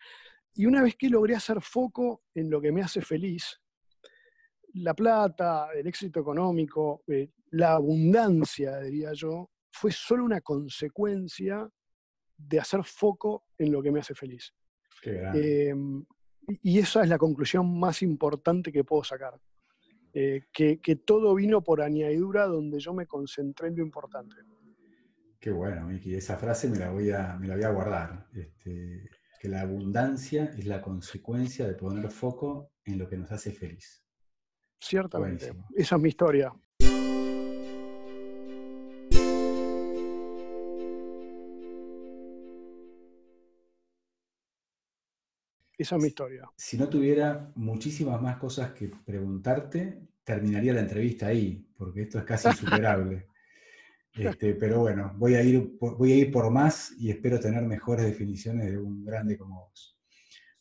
Y 0.55 0.66
una 0.66 0.83
vez 0.83 0.96
que 0.96 1.09
logré 1.09 1.37
hacer 1.37 1.61
foco 1.61 2.23
en 2.35 2.51
lo 2.51 2.61
que 2.61 2.73
me 2.73 2.83
hace 2.83 3.01
feliz, 3.03 3.61
la 4.75 4.94
plata, 4.94 5.68
el 5.75 5.87
éxito 5.87 6.20
económico, 6.20 7.03
eh, 7.07 7.31
la 7.51 7.73
abundancia, 7.73 8.79
diría 8.81 9.12
yo, 9.12 9.51
fue 9.70 9.92
solo 9.92 10.25
una 10.25 10.40
consecuencia 10.40 11.68
de 12.48 12.61
hacer 12.61 12.83
foco 12.85 13.44
en 13.59 13.72
lo 13.72 13.83
que 13.83 13.90
me 13.90 14.00
hace 14.00 14.14
feliz. 14.14 14.55
Em, 15.03 16.05
y 16.62 16.79
esa 16.79 17.03
es 17.03 17.09
la 17.09 17.18
conclusión 17.18 17.79
más 17.79 18.03
importante 18.03 18.72
que 18.72 18.85
puedo 18.85 19.05
sacar. 19.05 19.40
Eh, 20.12 20.46
que, 20.53 20.96
todo 21.05 21.35
vino 21.35 21.62
por 21.62 21.81
añadidura 21.81 22.46
donde 22.46 22.81
yo 22.81 22.92
me 22.92 23.07
concentré 23.07 23.68
en 23.68 23.76
lo 23.76 23.85
importante. 23.85 24.37
Qué 25.38 25.50
bueno, 25.50 25.87
Miki, 25.87 26.14
esa 26.14 26.37
frase 26.37 26.68
me 26.68 26.79
la 26.79 26.90
voy 26.90 27.11
a, 27.11 27.37
me 27.37 27.46
la 27.46 27.55
voy 27.55 27.64
a 27.64 27.70
guardar. 27.70 28.26
Este, 28.35 29.09
que 29.40 29.48
la 29.48 29.62
abundancia 29.62 30.53
es 30.57 30.66
la 30.66 30.83
consecuencia 30.83 31.66
de 31.66 31.74
poner 31.74 32.11
foco 32.11 32.72
en 32.85 32.98
lo 32.98 33.09
que 33.09 33.16
nos 33.16 33.31
hace 33.31 33.53
feliz. 33.53 34.05
Ciertamente, 34.79 35.55
esa 35.74 35.96
es 35.96 36.03
mi 36.03 36.09
historia. 36.09 36.53
Esa 45.81 45.97
es 45.97 46.03
mi 46.03 46.09
historia. 46.09 46.43
Si 46.59 46.77
no 46.77 46.90
tuviera 46.90 47.53
muchísimas 47.55 48.21
más 48.21 48.37
cosas 48.37 48.73
que 48.73 48.90
preguntarte, 49.03 50.09
terminaría 50.23 50.75
la 50.75 50.81
entrevista 50.81 51.29
ahí, 51.29 51.66
porque 51.75 52.03
esto 52.03 52.19
es 52.19 52.25
casi 52.25 52.49
insuperable. 52.51 53.29
Este, 54.12 54.55
pero 54.61 54.81
bueno, 54.81 55.14
voy 55.16 55.37
a, 55.37 55.43
ir, 55.43 55.79
voy 55.81 56.12
a 56.12 56.16
ir 56.16 56.31
por 56.31 56.51
más 56.51 56.93
y 56.99 57.09
espero 57.09 57.40
tener 57.40 57.62
mejores 57.62 58.05
definiciones 58.05 58.71
de 58.71 58.77
un 58.77 59.07
grande 59.07 59.38
como 59.38 59.69
vos. 59.69 59.99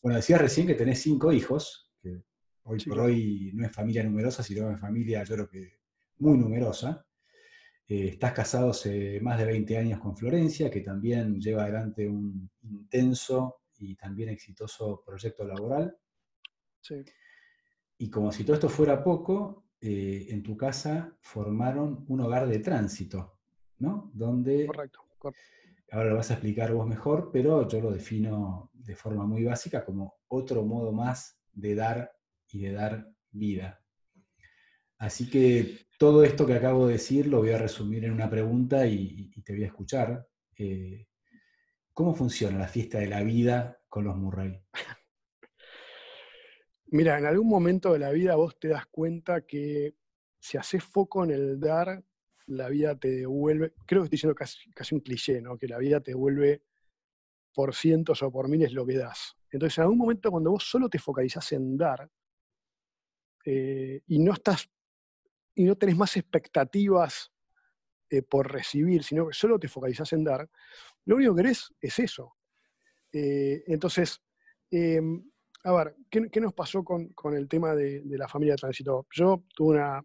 Bueno, 0.02 0.16
decías 0.16 0.40
recién 0.40 0.66
que 0.66 0.76
tenés 0.76 1.02
cinco 1.02 1.34
hijos, 1.34 1.92
que 2.02 2.24
hoy 2.64 2.82
por 2.86 3.02
hoy 3.02 3.52
no 3.56 3.66
es 3.66 3.74
familia 3.74 4.06
numerosa, 4.06 4.42
sino 4.42 4.72
es 4.72 4.80
familia, 4.80 5.26
yo 5.26 5.36
creo 5.36 5.50
que 5.50 5.80
muy 6.20 6.38
numerosa. 6.38 7.06
Eh, 7.90 8.08
estás 8.14 8.32
casado 8.32 8.70
hace 8.70 9.20
más 9.20 9.38
de 9.38 9.44
20 9.44 9.78
años 9.80 10.00
con 10.00 10.16
Florencia, 10.16 10.70
que 10.72 10.80
también 10.80 11.42
lleva 11.42 11.64
adelante 11.64 12.08
un 12.08 12.50
intenso 12.62 13.59
y 13.80 13.96
también 13.96 14.30
exitoso 14.30 15.02
proyecto 15.06 15.46
laboral. 15.46 15.98
Sí. 16.82 17.04
Y 17.98 18.10
como 18.10 18.32
si 18.32 18.44
todo 18.44 18.54
esto 18.56 18.70
fuera 18.70 19.04
poco, 19.04 19.66
eh, 19.82 20.28
en 20.30 20.44
tu 20.44 20.56
casa 20.56 21.18
formaron 21.22 22.06
un 22.08 22.22
hogar 22.22 22.48
de 22.48 22.60
tránsito, 22.60 23.40
¿no? 23.80 24.12
Donde... 24.14 24.66
Correcto, 24.66 25.02
Ahora 25.92 26.12
lo 26.12 26.18
vas 26.18 26.30
a 26.30 26.36
explicar 26.36 26.72
vos 26.72 26.88
mejor, 26.88 27.32
pero 27.34 27.68
yo 27.68 27.82
lo 27.82 27.92
defino 27.92 28.70
de 28.74 28.96
forma 28.96 29.26
muy 29.26 29.44
básica 29.44 29.84
como 29.84 30.20
otro 30.28 30.64
modo 30.64 30.92
más 30.92 31.42
de 31.52 31.74
dar 31.74 32.12
y 32.52 32.60
de 32.60 32.72
dar 32.74 33.12
vida. 33.32 33.84
Así 35.00 35.30
que 35.30 35.80
todo 35.98 36.24
esto 36.24 36.46
que 36.46 36.54
acabo 36.54 36.88
de 36.88 36.94
decir 36.94 37.28
lo 37.28 37.40
voy 37.40 37.52
a 37.52 37.58
resumir 37.58 38.06
en 38.06 38.12
una 38.12 38.30
pregunta 38.30 38.86
y, 38.86 39.32
te 39.44 39.54
voy 39.54 39.64
a 39.64 39.68
escuchar. 39.68 40.28
Eh, 40.58 41.08
¿Cómo 42.00 42.16
funciona 42.16 42.58
la 42.58 42.70
fiesta 42.70 42.98
de 43.00 43.08
la 43.08 43.22
vida 43.24 43.78
con 43.90 44.06
los 44.06 44.16
Murray? 44.16 44.58
Mira, 46.92 47.18
en 47.18 47.26
algún 47.26 47.50
momento 47.50 47.92
de 47.92 48.00
la 48.00 48.12
vida 48.12 48.38
vos 48.38 48.58
te 48.58 48.70
das 48.70 48.86
cuenta 48.86 49.42
que 49.42 49.96
si 50.40 50.58
haces 50.58 50.82
foco 50.82 51.26
en 51.26 51.32
el 51.32 51.60
dar, 51.60 52.02
la 52.46 52.70
vida 52.70 52.98
te 52.98 53.12
devuelve, 53.12 53.74
creo 53.86 54.00
que 54.00 54.06
estoy 54.06 54.16
diciendo 54.16 54.34
casi, 54.34 54.96
un 54.96 55.02
cliché, 55.02 55.42
¿no? 55.42 55.58
Que 55.58 55.68
la 55.68 55.78
vida 55.78 56.00
te 56.00 56.12
devuelve 56.12 56.64
por 57.54 57.76
cientos 57.76 58.24
o 58.24 58.32
por 58.32 58.48
miles 58.48 58.72
lo 58.72 58.86
que 58.86 58.96
das. 58.96 59.36
Entonces, 59.52 59.80
en 59.80 59.82
algún 59.82 59.98
momento 59.98 60.32
cuando 60.32 60.52
vos 60.52 60.64
solo 60.64 60.88
te 60.88 61.00
focalizás 61.00 61.52
en 61.52 61.76
dar 61.76 62.10
eh, 63.44 64.04
y 64.08 64.20
no 64.20 64.32
estás 64.32 64.70
y 65.54 65.66
no 65.66 65.76
tenés 65.76 65.98
más 65.98 66.16
expectativas 66.16 67.34
eh, 68.12 68.24
por 68.24 68.52
recibir, 68.52 69.04
sino 69.04 69.28
que 69.28 69.34
solo 69.34 69.60
te 69.60 69.68
focalizás 69.68 70.14
en 70.14 70.24
dar, 70.24 70.50
lo 71.06 71.16
único 71.16 71.36
que 71.36 71.42
querés 71.42 71.74
es 71.82 72.00
eso. 72.00 72.36
Eh, 73.12 73.64
entonces, 73.68 74.22
em, 74.72 75.24
a 75.64 75.74
ver, 75.74 75.96
¿qué, 76.10 76.40
nos 76.40 76.54
pasó 76.54 76.84
con, 76.84 77.14
el 77.34 77.48
tema 77.48 77.76
de, 77.76 78.02
la 78.06 78.28
familia 78.28 78.54
de 78.54 78.60
tránsito? 78.60 79.08
Yo 79.12 79.44
tuve 79.56 79.76
una 79.76 80.04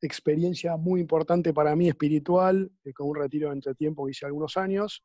experiencia 0.00 0.76
muy 0.76 1.00
importante 1.00 1.54
para 1.54 1.74
mí 1.74 1.88
espiritual, 1.88 2.70
eh, 2.84 2.92
con 2.92 3.08
un 3.08 3.16
retiro 3.16 3.48
de 3.48 3.54
entretiempo 3.54 4.04
que 4.04 4.10
hice 4.10 4.26
algunos 4.26 4.56
años, 4.56 5.04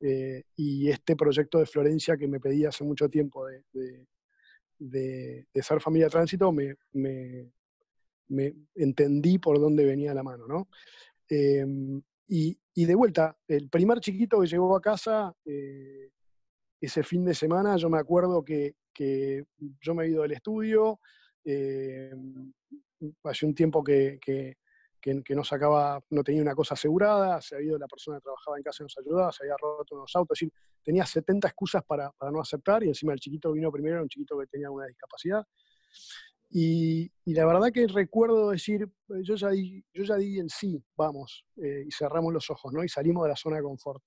eh, 0.00 0.44
y 0.56 0.88
este 0.88 1.14
proyecto 1.14 1.58
de 1.58 1.66
Florencia 1.66 2.16
que 2.16 2.26
me 2.26 2.40
pedí 2.40 2.64
hace 2.64 2.82
mucho 2.82 3.08
tiempo 3.08 3.46
de, 3.46 3.62
de, 4.78 5.46
ser 5.62 5.80
familia 5.80 6.08
tránsito, 6.08 6.50
me, 6.50 6.74
me, 6.92 7.52
entendí 8.74 9.38
por 9.38 9.60
dónde 9.60 9.84
venía 9.84 10.12
la 10.12 10.24
mano, 10.24 10.48
¿no? 10.48 10.68
Y, 12.28 12.58
de 12.74 12.94
vuelta, 12.94 13.36
el 13.46 13.68
primer 13.68 14.00
chiquito 14.00 14.40
que 14.40 14.46
llegó 14.46 14.74
a 14.74 14.80
casa, 14.80 15.34
eh, 15.44 16.10
ese 16.80 17.02
fin 17.02 17.24
de 17.24 17.34
semana, 17.34 17.76
yo 17.76 17.90
me 17.90 17.98
acuerdo 17.98 18.44
que, 18.44 18.74
yo 19.80 19.94
me 19.94 20.04
he 20.04 20.08
ido 20.08 20.22
del 20.22 20.32
estudio, 20.32 21.00
eh, 21.44 22.12
hace 23.24 23.46
un 23.46 23.54
tiempo 23.54 23.82
que, 23.84 24.18
que, 24.20 24.56
no 25.34 25.44
sacaba, 25.44 26.00
no 26.10 26.22
tenía 26.22 26.42
una 26.42 26.54
cosa 26.54 26.74
asegurada, 26.74 27.40
se 27.40 27.56
había 27.56 27.68
ido 27.68 27.78
la 27.78 27.88
persona 27.88 28.18
que 28.18 28.22
trabajaba 28.22 28.56
en 28.56 28.62
casa 28.62 28.82
y 28.82 28.84
nos 28.84 28.98
ayudaba, 28.98 29.32
se 29.32 29.44
había 29.44 29.56
roto 29.60 29.94
unos 29.96 30.14
autos, 30.14 30.40
es 30.40 30.48
decir, 30.48 30.60
tenía 30.82 31.04
70 31.04 31.48
excusas 31.48 31.82
para, 31.84 32.10
para, 32.12 32.30
no 32.30 32.40
aceptar 32.40 32.82
y 32.84 32.88
encima 32.88 33.12
el 33.12 33.18
chiquito 33.18 33.52
vino 33.52 33.70
primero, 33.70 33.96
era 33.96 34.02
un 34.02 34.08
chiquito 34.08 34.38
que 34.38 34.46
tenía 34.46 34.70
una 34.70 34.86
discapacidad. 34.86 35.44
Y, 36.54 37.10
la 37.24 37.46
verdad 37.46 37.72
que 37.72 37.86
recuerdo 37.86 38.50
decir, 38.50 38.86
yo 39.22 39.36
ya 39.36 39.48
di, 39.48 39.82
yo 39.94 40.04
ya 40.04 40.16
di 40.16 40.38
el 40.38 40.50
sí, 40.50 40.84
vamos, 40.94 41.46
eh, 41.56 41.84
y 41.86 41.90
cerramos 41.90 42.30
los 42.30 42.50
ojos, 42.50 42.74
¿no? 42.74 42.84
Y 42.84 42.90
salimos 42.90 43.22
de 43.22 43.30
la 43.30 43.36
zona 43.36 43.56
de 43.56 43.62
confort. 43.62 44.02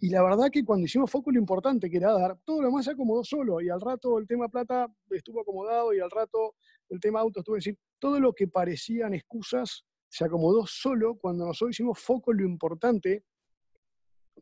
Y 0.00 0.10
la 0.10 0.22
verdad 0.24 0.48
que 0.50 0.64
cuando 0.64 0.86
hicimos 0.86 1.08
foco 1.08 1.30
lo 1.30 1.38
importante 1.38 1.88
que 1.88 1.98
era 1.98 2.12
dar, 2.12 2.36
todo 2.44 2.62
lo 2.62 2.68
demás 2.68 2.84
se 2.84 2.92
acomodó 2.92 3.22
solo. 3.22 3.60
Y 3.60 3.68
al 3.68 3.80
rato 3.80 4.18
el 4.18 4.26
tema 4.26 4.48
plata 4.48 4.88
estuvo 5.10 5.40
acomodado 5.40 5.94
y 5.94 6.00
al 6.00 6.10
rato 6.10 6.56
el 6.88 6.98
tema 6.98 7.20
auto 7.20 7.40
estuvo 7.40 7.56
decir, 7.56 7.76
todo 7.98 8.18
lo 8.18 8.32
que 8.32 8.48
parecían 8.48 9.14
excusas 9.14 9.84
se 10.08 10.24
acomodó 10.24 10.66
solo 10.66 11.16
cuando 11.16 11.46
nosotros 11.46 11.76
hicimos 11.76 11.98
foco 12.00 12.32
lo 12.32 12.44
importante 12.44 13.24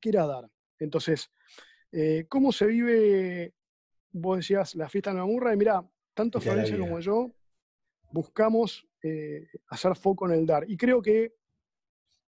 que 0.00 0.08
era 0.08 0.26
dar. 0.26 0.48
Entonces, 0.78 1.30
eh, 1.92 2.26
¿cómo 2.28 2.52
se 2.52 2.66
vive, 2.66 3.54
vos 4.10 4.38
decías, 4.38 4.74
la 4.74 4.88
fiesta 4.88 5.10
en 5.10 5.16
la 5.18 5.24
murra? 5.24 5.52
Y 5.54 5.56
mira, 5.56 5.82
tanto 6.16 6.40
Florencia 6.40 6.78
como 6.78 6.98
yo 6.98 7.30
buscamos 8.10 8.88
eh, 9.02 9.46
hacer 9.68 9.94
foco 9.94 10.26
en 10.26 10.32
el 10.32 10.46
dar. 10.46 10.64
Y 10.68 10.76
creo 10.76 11.02
que 11.02 11.34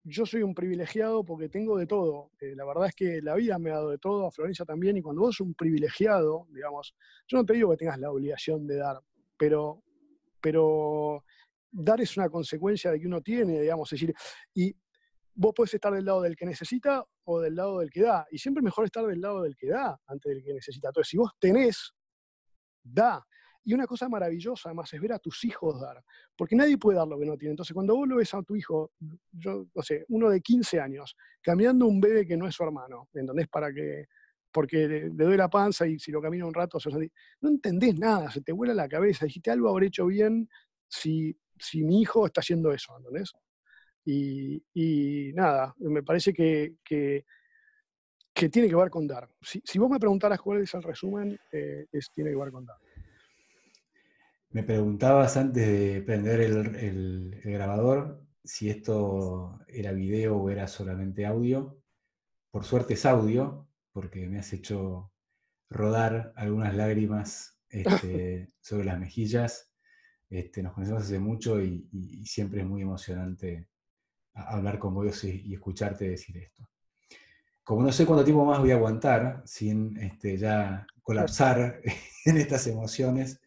yo 0.03 0.27
soy 0.27 0.43
un 0.43 0.53
privilegiado 0.53 1.25
porque 1.25 1.49
tengo 1.49 1.79
de 1.79 1.87
todo. 1.87 2.33
Eh, 2.41 2.57
la 2.57 2.65
verdad 2.65 2.89
es 2.89 2.95
que 2.95 3.23
la 3.23 3.37
vida 3.37 3.57
me 3.59 3.71
ha 3.71 3.75
dado 3.75 3.91
de 3.91 3.99
todo, 3.99 4.27
a 4.27 4.33
Florencia 4.33 4.65
también, 4.65 4.97
y 4.97 5.03
cuando 5.03 5.23
vos 5.23 5.37
sos 5.37 5.47
un 5.47 5.55
privilegiado, 5.55 6.49
digamos, 6.51 6.97
yo 7.29 7.39
no 7.39 7.47
te 7.47 7.53
digo 7.53 7.71
que 7.71 7.77
tengas 7.77 7.99
la 7.99 8.11
obligación 8.11 8.67
de 8.67 8.77
dar, 8.77 9.01
pero, 9.37 9.85
pero 10.41 11.25
dar 11.71 12.01
es 12.01 12.17
una 12.17 12.29
consecuencia 12.29 12.91
de 12.91 12.99
que 12.99 13.07
uno 13.07 13.21
tiene, 13.21 13.61
digamos, 13.61 13.93
es 13.93 14.01
decir, 14.01 14.15
y 14.55 14.75
vos 15.35 15.55
podés 15.55 15.75
estar 15.75 15.93
del 15.93 16.05
lado 16.05 16.23
del 16.23 16.35
que 16.35 16.47
necesita 16.47 17.05
o 17.25 17.41
del 17.41 17.55
lado 17.55 17.79
del 17.79 17.91
que 17.91 18.03
da, 18.03 18.27
y 18.33 18.39
siempre 18.39 18.63
mejor 18.63 18.87
estar 18.87 19.07
del 19.07 19.21
lado 19.21 19.43
del 19.43 19.57
que 19.57 19.69
da 19.69 20.01
antes 20.07 20.35
del 20.35 20.43
que 20.43 20.55
necesita. 20.55 20.89
Entonces, 20.89 21.11
si 21.11 21.17
vos 21.17 21.31
tenés, 21.39 21.93
da. 22.83 23.25
Y 23.69 23.75
una 23.75 23.87
cosa 23.87 24.09
maravillosa, 24.09 24.71
además, 24.71 24.91
es 24.95 24.99
ver 24.99 25.13
a 25.13 25.19
tus 25.19 25.45
hijos 25.45 25.79
dar, 25.79 26.03
porque 26.35 26.57
nadie 26.57 26.79
puede 26.79 26.97
dar 26.97 27.07
lo 27.07 27.19
que 27.19 27.27
no 27.27 27.37
tiene. 27.37 27.51
Entonces, 27.51 27.75
cuando 27.75 27.95
vos 27.95 28.09
lo 28.09 28.17
ves 28.17 28.33
a 28.33 28.43
tu 28.43 28.57
hijo, 28.57 28.93
yo 29.31 29.67
no 29.75 29.83
sé, 29.83 30.07
uno 30.09 30.31
de 30.31 30.41
15 30.41 30.81
años, 30.81 31.15
cambiando 31.43 31.87
un 31.87 32.01
bebé 32.01 32.27
que 32.27 32.39
no 32.39 32.49
es 32.49 32.55
su 32.55 32.63
hermano, 32.63 33.11
¿entendés? 33.13 33.47
Para 33.49 33.71
que, 33.71 34.07
porque 34.51 34.89
le, 34.89 35.11
doy 35.11 35.37
la 35.37 35.51
panza 35.51 35.87
y 35.87 35.99
si 35.99 36.11
lo 36.11 36.23
camina 36.23 36.47
un 36.47 36.55
rato, 36.55 36.79
no 37.43 37.51
entendés 37.51 37.99
nada, 37.99 38.31
se 38.31 38.41
te 38.41 38.53
vuela 38.53 38.73
la 38.73 38.89
cabeza, 38.89 39.27
dijiste 39.27 39.51
algo 39.51 39.69
habré 39.69 39.89
hecho 39.89 40.07
bien 40.07 40.49
si, 40.89 41.39
si 41.59 41.85
mi 41.85 42.01
hijo 42.01 42.25
está 42.25 42.41
haciendo 42.41 42.73
eso, 42.73 42.97
¿entendés? 42.97 43.35
Y, 44.07 44.65
y 44.73 45.35
nada, 45.35 45.75
me 45.77 46.03
parece 46.03 46.33
que, 46.33 46.77
que, 46.83 47.27
que, 48.33 48.49
tiene 48.49 48.67
que 48.67 48.77
ver 48.77 48.89
con 48.89 49.07
dar. 49.07 49.29
Si, 49.43 49.61
si, 49.63 49.79
vos 49.79 49.91
me 49.91 49.99
preguntaras 49.99 50.41
cuál 50.41 50.63
es 50.63 50.73
el 50.73 50.83
resumen, 50.83 51.39
eh, 51.53 51.85
es, 51.93 52.11
tiene 52.11 52.31
que 52.31 52.37
ver 52.37 52.51
con 52.51 52.65
dar. 52.65 52.79
Me 54.51 54.63
preguntabas 54.63 55.37
antes 55.37 55.67
de 55.67 56.03
prender 56.03 56.41
el, 56.41 56.75
el, 56.77 57.41
grabador 57.45 58.25
si 58.45 58.71
esto 58.71 59.61
era 59.69 59.93
video 59.93 60.39
o 60.39 60.51
era 60.51 60.67
solamente 60.67 61.27
audio. 61.27 61.79
Por 62.51 62.65
suerte 62.65 62.95
es 62.95 63.05
audio, 63.05 63.69
porque 63.93 64.27
me 64.27 64.39
has 64.39 64.53
hecho 64.55 65.13
rodar 65.69 66.33
algunas 66.37 66.75
lágrimas 66.75 67.59
este, 67.69 68.51
sobre 68.61 68.87
las 68.87 68.99
mejillas. 68.99 69.71
Este, 70.31 70.63
nos 70.63 70.73
conocemos 70.73 71.03
hace 71.03 71.19
mucho 71.19 71.63
y, 71.63 71.89
siempre 72.25 72.61
es 72.61 72.67
muy 72.67 72.83
emocionante 72.83 73.69
hablar 74.35 74.79
con 74.79 74.95
vos 74.95 75.25
y, 75.25 75.53
escucharte 75.53 76.09
decir 76.09 76.37
esto. 76.39 76.69
Como 77.65 77.83
no 77.83 77.93
sé 77.93 78.07
cuánto 78.07 78.25
tiempo 78.25 78.47
más 78.47 78.61
voy 78.61 78.71
a 78.71 78.77
aguantar 78.77 79.43
sin 79.45 79.97
este, 79.99 80.39
ya 80.39 80.87
colapsar 81.03 81.81
en 82.25 82.37
estas 82.39 82.67
emociones, 82.67 83.41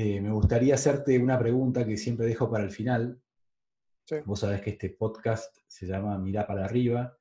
eh, 0.00 0.20
me 0.20 0.30
gustaría 0.30 0.76
hacerte 0.76 1.18
una 1.18 1.36
pregunta 1.36 1.84
que 1.84 1.96
siempre 1.96 2.28
dejo 2.28 2.48
para 2.48 2.62
el 2.62 2.70
final. 2.70 3.20
Vos 4.24 4.38
sabés 4.38 4.60
que 4.60 4.70
este 4.70 4.90
podcast 4.90 5.58
se 5.66 5.86
llama 5.88 6.16
Mirá 6.18 6.46
para 6.46 6.66
arriba 6.66 7.18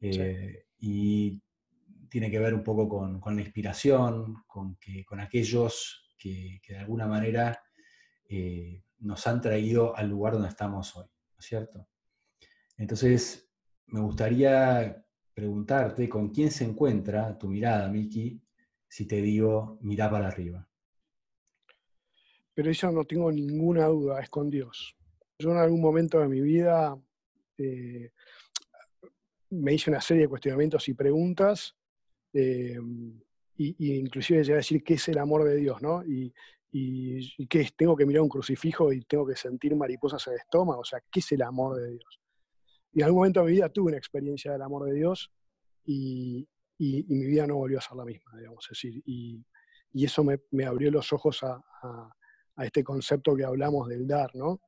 eh, 0.00 0.66
y 0.76 1.40
tiene 2.08 2.32
que 2.32 2.40
ver 2.40 2.52
un 2.52 2.64
poco 2.64 2.88
con, 2.88 3.36
la 3.36 3.40
inspiración, 3.40 4.42
con, 4.48 4.74
que, 4.74 5.04
con 5.04 5.20
aquellos 5.20 6.12
que, 6.18 6.60
de 6.66 6.78
alguna 6.78 7.06
manera 7.06 7.62
eh, 8.28 8.82
nos 8.98 9.24
han 9.28 9.40
traído 9.40 9.96
al 9.96 10.08
lugar 10.08 10.32
donde 10.32 10.48
estamos 10.48 10.96
hoy, 10.96 11.06
¿no 11.06 11.38
es 11.38 11.46
cierto? 11.46 11.86
Entonces, 12.76 13.52
me 13.86 14.00
gustaría 14.00 15.00
preguntarte 15.32 16.08
con 16.08 16.30
quién 16.30 16.50
se 16.50 16.64
encuentra 16.64 17.38
tu 17.38 17.46
mirada, 17.46 17.88
Miki, 17.88 18.42
si 18.88 19.06
te 19.06 19.22
digo 19.22 19.78
mirá 19.80 20.10
para 20.10 20.26
arriba 20.26 20.68
pero 22.54 22.70
eso 22.70 22.90
no 22.92 23.04
tengo 23.04 23.30
ninguna 23.32 23.86
duda, 23.86 24.20
es 24.20 24.30
con 24.30 24.48
Dios. 24.48 24.96
Yo 25.38 25.50
en 25.50 25.58
algún 25.58 25.80
momento 25.80 26.20
de 26.20 26.28
mi 26.28 26.40
vida 26.40 26.96
eh, 27.58 28.12
me 29.50 29.74
hice 29.74 29.90
una 29.90 30.00
serie 30.00 30.22
de 30.22 30.28
cuestionamientos 30.28 30.88
y 30.88 30.94
preguntas, 30.94 31.74
eh, 32.32 32.78
y, 33.56 33.94
inclusive 33.94 34.42
llegué 34.42 34.54
a 34.54 34.56
decir 34.56 34.82
qué 34.82 34.94
es 34.94 35.08
el 35.08 35.18
amor 35.18 35.44
de 35.44 35.56
Dios, 35.56 35.82
¿no? 35.82 36.04
Y, 36.04 36.32
y, 36.70 37.46
qué 37.46 37.60
es, 37.62 37.76
tengo 37.76 37.96
que 37.96 38.06
mirar 38.06 38.22
un 38.22 38.28
crucifijo 38.28 38.92
y 38.92 39.02
tengo 39.02 39.26
que 39.26 39.36
sentir 39.36 39.74
mariposas 39.76 40.26
en 40.26 40.34
el 40.34 40.40
estómago, 40.40 40.80
o 40.80 40.84
sea, 40.84 41.00
¿qué 41.10 41.20
es 41.20 41.32
el 41.32 41.42
amor 41.42 41.76
de 41.76 41.92
Dios? 41.92 42.20
Y 42.92 43.00
en 43.00 43.06
algún 43.06 43.20
momento 43.20 43.40
de 43.40 43.46
mi 43.46 43.52
vida 43.52 43.68
tuve 43.68 43.88
una 43.88 43.98
experiencia 43.98 44.52
del 44.52 44.62
amor 44.62 44.86
de 44.86 44.94
Dios 44.94 45.32
y, 45.84 46.48
mi 46.78 47.26
vida 47.26 47.46
no 47.46 47.56
volvió 47.56 47.78
a 47.78 47.80
ser 47.80 47.96
la 47.96 48.04
misma, 48.04 48.36
digamos, 48.36 48.66
decir, 48.68 49.02
y, 49.06 49.44
eso 49.92 50.24
me, 50.24 50.64
abrió 50.64 50.90
los 50.90 51.12
ojos 51.12 51.42
a 51.44 51.62
este 52.62 52.84
concepto 52.84 53.34
que 53.34 53.44
hablamos 53.44 53.88
del 53.88 54.06
dar, 54.06 54.34
¿no? 54.34 54.60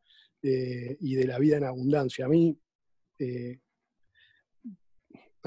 Eh, 0.42 0.96
y 1.00 1.14
de 1.14 1.26
la 1.26 1.38
vida 1.38 1.56
en 1.56 1.64
abundancia. 1.64 2.26
A 2.26 2.28
mí, 2.28 2.58
eh, 3.18 3.58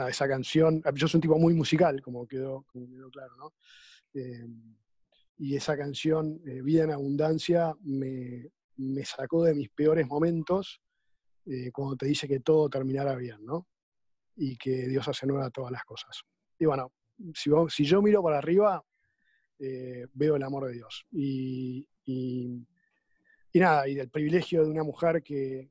esa 0.07 0.27
canción, 0.27 0.81
yo 0.95 1.07
soy 1.07 1.17
un 1.17 1.21
tipo 1.21 1.37
muy 1.37 1.53
musical, 1.53 2.01
como 2.01 2.25
quedó, 2.25 2.65
claro, 3.11 3.35
¿no? 3.37 3.53
Eh, 4.13 4.47
y 5.37 5.55
esa 5.55 5.77
canción, 5.77 6.41
Vida 6.43 6.83
en 6.83 6.91
Abundancia, 6.91 7.73
me, 7.81 8.49
sacó 9.05 9.43
de 9.45 9.55
mis 9.55 9.69
peores 9.69 10.05
momentos 10.05 10.81
cuando 11.71 11.95
te 11.95 12.07
dice 12.07 12.27
que 12.27 12.41
todo 12.41 12.69
terminará 12.69 13.15
bien, 13.15 13.45
¿no? 13.45 13.67
Y 14.35 14.57
que 14.57 14.87
Dios 14.87 15.07
hace 15.07 15.25
nueva 15.27 15.49
todas 15.49 15.71
las 15.71 15.83
cosas. 15.85 16.23
Y 16.57 16.65
bueno, 16.65 16.91
si, 17.33 17.49
si 17.69 17.85
yo 17.85 18.01
miro 18.01 18.21
para 18.21 18.37
arriba, 18.37 18.83
veo 19.57 20.35
el 20.35 20.43
amor 20.43 20.67
de 20.67 20.73
Dios. 20.73 21.05
Y, 21.11 21.87
y, 22.09 23.59
nada, 23.59 23.87
y 23.87 23.95
del 23.95 24.09
privilegio 24.09 24.63
de 24.63 24.71
una 24.71 24.83
mujer 24.83 25.21
que, 25.21 25.69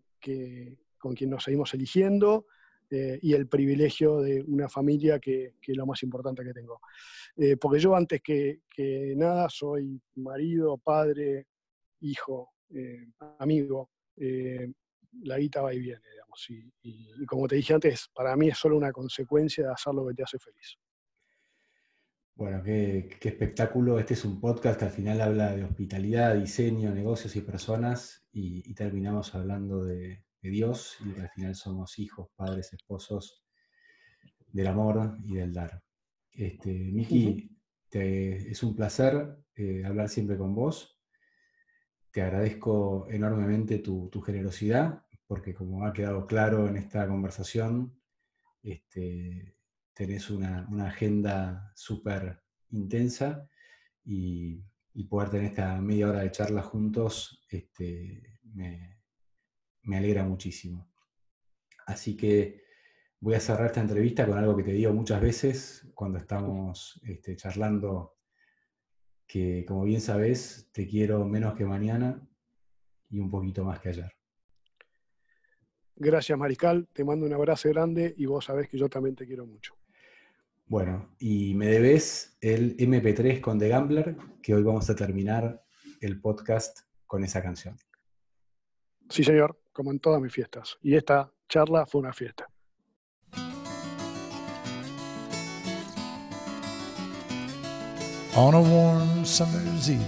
con 0.98 1.14
quien 1.14 1.30
nos 1.30 1.44
seguimos 1.44 1.72
eligiendo 1.74 2.46
eh, 2.90 3.18
y 3.20 3.34
el 3.34 3.48
privilegio 3.48 4.20
de 4.20 4.42
una 4.42 4.68
familia 4.68 5.18
que, 5.18 5.54
es 5.60 5.76
lo 5.76 5.86
más 5.86 6.02
importante 6.02 6.44
que 6.44 6.52
tengo. 6.52 6.80
Eh, 7.36 7.56
porque 7.56 7.80
yo 7.80 7.94
antes 7.94 8.20
que, 8.22 8.60
nada 9.16 9.48
soy 9.48 10.00
marido, 10.16 10.78
padre, 10.78 11.46
hijo, 12.00 12.52
eh, 12.70 13.08
amigo. 13.38 13.90
la 15.22 15.38
guita 15.38 15.62
va 15.62 15.74
y 15.74 15.80
viene, 15.80 16.02
digamos. 16.10 16.46
y 16.82 17.26
como 17.26 17.48
te 17.48 17.56
dije 17.56 17.74
antes, 17.74 18.08
para 18.14 18.36
mí 18.36 18.48
es 18.48 18.58
solo 18.58 18.76
una 18.76 18.92
consecuencia 18.92 19.64
de 19.64 19.72
hacer 19.72 19.94
lo 19.94 20.06
que 20.06 20.14
te 20.14 20.22
hace 20.22 20.38
feliz. 20.38 20.78
Bueno, 22.38 22.62
qué, 22.62 23.18
espectáculo. 23.20 23.98
Este 23.98 24.14
es 24.14 24.24
un 24.24 24.40
podcast 24.40 24.78
que 24.78 24.84
al 24.84 24.92
final 24.92 25.20
habla 25.20 25.56
de 25.56 25.64
hospitalidad, 25.64 26.36
diseño, 26.36 26.94
negocios 26.94 27.34
y 27.34 27.40
personas 27.40 28.28
y, 28.30 28.72
terminamos 28.74 29.34
hablando 29.34 29.84
de, 29.84 30.24
Dios 30.40 30.98
y 31.04 31.14
que 31.14 31.22
al 31.22 31.30
final 31.30 31.56
somos 31.56 31.98
hijos, 31.98 32.28
padres, 32.36 32.72
esposos 32.72 33.44
del 34.52 34.68
amor 34.68 35.18
y 35.24 35.34
del 35.34 35.52
dar. 35.52 35.82
Este, 36.30 36.70
Miki, 36.72 37.50
es 37.90 38.62
un 38.62 38.76
placer 38.76 39.36
eh, 39.56 39.82
hablar 39.84 40.08
siempre 40.08 40.38
con 40.38 40.54
vos. 40.54 40.96
te 42.12 42.22
agradezco 42.22 43.08
enormemente 43.10 43.80
tu, 43.80 44.08
generosidad, 44.24 45.04
porque 45.26 45.52
como 45.54 45.84
ha 45.84 45.92
quedado 45.92 46.24
claro 46.24 46.68
en 46.68 46.76
esta 46.76 47.08
conversación, 47.08 48.00
este, 48.62 49.57
tenés 49.98 50.30
una, 50.30 50.64
agenda 50.86 51.72
súper 51.74 52.40
intensa 52.70 53.50
y, 54.04 54.62
poder 55.10 55.30
tener 55.30 55.46
esta 55.46 55.80
media 55.80 56.08
hora 56.08 56.20
de 56.20 56.30
charla 56.30 56.62
juntos 56.62 57.44
este, 57.48 58.40
me, 58.44 59.00
alegra 59.96 60.22
muchísimo. 60.22 60.88
Así 61.86 62.16
que 62.16 62.62
voy 63.18 63.34
a 63.34 63.40
cerrar 63.40 63.66
esta 63.66 63.80
entrevista 63.80 64.24
con 64.24 64.38
algo 64.38 64.56
que 64.56 64.62
te 64.62 64.72
digo 64.72 64.92
muchas 64.92 65.20
veces 65.20 65.88
cuando 65.94 66.18
estamos 66.18 67.00
este, 67.04 67.34
charlando 67.34 68.18
que 69.26 69.64
como 69.66 69.82
bien 69.82 70.00
sabes, 70.00 70.70
te 70.72 70.86
quiero 70.86 71.24
menos 71.24 71.54
que 71.54 71.64
mañana 71.64 72.24
y 73.10 73.18
un 73.18 73.30
poquito 73.30 73.64
más 73.64 73.80
que 73.80 73.88
ayer. 73.88 74.12
Gracias, 75.96 76.38
Mariscal. 76.38 76.86
Te 76.92 77.04
mando 77.04 77.26
un 77.26 77.32
abrazo 77.32 77.68
grande 77.70 78.14
y 78.16 78.26
vos 78.26 78.44
sabés 78.44 78.68
que 78.68 78.78
yo 78.78 78.88
también 78.88 79.16
te 79.16 79.26
quiero 79.26 79.44
mucho. 79.44 79.78
Bueno, 80.68 81.14
y 81.18 81.54
me 81.54 81.66
debes 81.66 82.36
el 82.40 82.76
MP3 82.76 83.40
con 83.40 83.58
The 83.58 83.68
Gambler, 83.68 84.16
que 84.42 84.54
hoy 84.54 84.62
vamos 84.62 84.90
a 84.90 84.94
terminar 84.94 85.62
el 86.00 86.20
podcast 86.20 86.80
con 87.06 87.24
esa 87.24 87.42
canción. 87.42 87.76
Sí, 89.08 89.24
señor, 89.24 89.58
como 89.72 89.90
en 89.92 89.98
todas 89.98 90.20
mis 90.20 90.32
fiestas. 90.32 90.76
Y 90.82 90.94
esta 90.94 91.32
charla 91.48 91.86
fue 91.86 92.00
una 92.02 92.12
fiesta. 92.12 92.46
on 98.38 98.54
a 98.54 98.60
warm 98.60 99.24
summer's 99.24 99.90
evening 99.90 100.06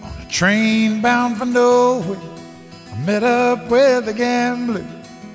on 0.00 0.12
a 0.20 0.28
train 0.30 1.02
bound 1.02 1.36
for 1.36 1.44
nowhere. 1.44 2.16
I 2.92 2.98
met 3.04 3.24
up 3.24 3.68
with 3.68 4.06
a 4.06 4.12
gambler. 4.12 4.86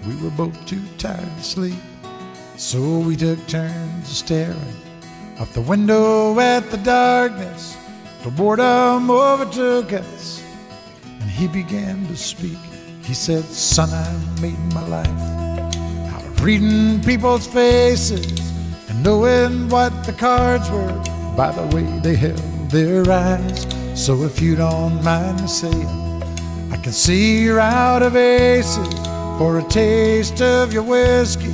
We 0.08 0.15
were 0.21 0.30
both 0.30 0.56
too 0.65 0.82
tired 0.97 1.36
to 1.38 1.43
sleep, 1.43 1.76
so 2.58 3.00
we 3.00 3.15
took 3.15 3.46
turns 3.48 4.08
staring 4.08 4.58
out 5.39 5.48
the 5.54 5.62
window 5.62 6.39
at 6.39 6.72
the 6.72 6.78
darkness. 6.78 7.78
The 8.24 8.32
boredom 8.32 9.12
overtook 9.12 9.93
us, 9.93 10.43
and 11.04 11.30
he 11.30 11.48
began 11.48 12.08
to 12.08 12.17
speak. 12.17 12.58
He 13.04 13.13
said, 13.13 13.43
Son, 13.43 13.89
I 13.89 14.41
made 14.41 14.58
my 14.74 14.86
life 14.88 15.08
out 16.12 16.26
of 16.26 16.43
reading 16.43 17.02
people's 17.04 17.46
faces 17.46 18.26
and 18.89 19.04
knowing 19.04 19.70
what 19.70 20.04
the 20.04 20.13
cards 20.13 20.70
were 20.72 20.91
by 21.38 21.52
the 21.52 21.76
way 21.76 21.86
they 22.00 22.15
held 22.15 22.72
their 22.72 23.10
eyes. 23.10 23.67
So 23.93 24.24
if 24.24 24.41
you 24.41 24.56
don't 24.56 25.04
mind 25.04 25.41
me 25.41 25.48
saying, 25.48 26.24
I 26.72 26.78
can 26.78 26.91
see 26.91 27.43
you're 27.43 27.60
out 27.60 28.02
of 28.02 28.15
aces. 28.15 28.93
For 29.38 29.60
a 29.60 29.63
taste 29.70 30.41
of 30.41 30.74
your 30.74 30.82
whiskey, 30.82 31.54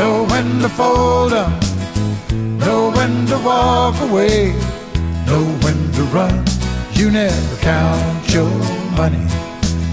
know 0.00 0.24
when 0.32 0.60
to 0.60 0.68
fold 0.70 1.34
up, 1.34 1.62
know 2.32 2.90
when 2.96 3.26
to 3.26 3.38
walk 3.44 3.94
away, 4.00 4.52
know 5.26 5.44
when 5.64 5.78
to 5.92 6.02
run. 6.04 6.42
You 6.94 7.10
never 7.10 7.56
count 7.56 8.32
your 8.32 8.50
money. 8.96 9.26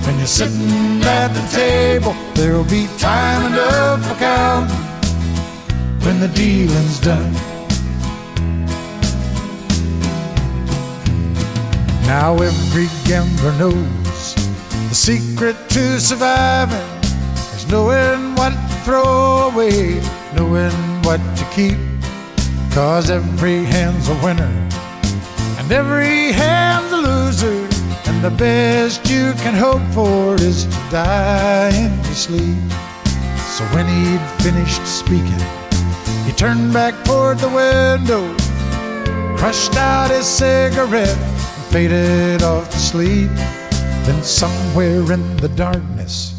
When 0.06 0.15
you're 0.17 0.36
sitting 0.41 1.02
at 1.04 1.30
the 1.38 1.46
table, 1.52 2.15
there'll 2.36 2.72
be 2.80 2.88
time 2.98 3.52
enough 3.52 4.00
for 4.08 4.15
counting 4.15 4.86
when 6.06 6.22
the 6.22 6.30
dealing's 6.30 7.00
done. 7.02 7.34
Now 12.13 12.38
every 12.52 12.88
gambler 13.04 13.56
knows 13.60 14.36
the 14.88 14.96
secret 14.96 15.58
to 15.72 16.00
surviving 16.00 16.96
knowing 17.69 18.36
what 18.36 18.51
to 18.51 18.75
throw 18.86 19.49
away, 19.51 20.01
knowing 20.36 20.73
what 21.03 21.19
to 21.38 21.45
keep. 21.53 21.77
Cause 22.73 23.10
every 23.10 23.63
hand's 23.63 24.08
a 24.10 24.15
winner 24.23 24.67
and 25.58 25.71
every 25.71 26.32
hand's 26.32 26.93
a 26.93 26.97
loser. 26.97 27.67
And 28.08 28.23
the 28.23 28.30
best 28.30 29.10
you 29.10 29.34
can 29.43 29.53
hope 29.53 29.82
for 29.93 30.36
is 30.36 30.63
to 30.63 30.82
die 30.89 31.71
in 31.75 31.93
your 32.06 32.13
sleep. 32.13 32.71
So 33.56 33.65
when 33.75 33.86
he'd 33.86 34.25
finished 34.43 34.86
speaking, 34.88 35.43
he 36.25 36.32
turned 36.32 36.71
back 36.71 36.93
toward 37.03 37.39
the 37.39 37.49
window, 37.49 38.23
crushed 39.36 39.75
out 39.75 40.10
his 40.10 40.25
cigarette 40.25 41.17
and 41.17 41.65
faded 41.65 42.43
off 42.43 42.69
to 42.69 42.80
sleep. 42.80 43.32
Then 44.06 44.23
somewhere 44.23 45.12
in 45.12 45.38
the 45.38 45.49
darkness, 45.49 46.37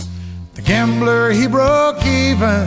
the 0.58 0.62
gambler 0.62 1.30
he 1.30 1.46
broke 1.46 2.04
even. 2.04 2.66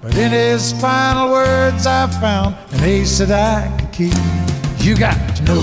But 0.00 0.16
in 0.16 0.30
his 0.32 0.72
final 0.80 1.30
words, 1.30 1.86
I 1.86 2.06
found 2.18 2.56
an 2.72 2.82
ace 2.82 3.18
that 3.18 3.30
I 3.30 3.68
could 3.76 3.92
keep. 3.92 4.14
You 4.78 4.96
got 4.96 5.20
to 5.36 5.42
know 5.44 5.60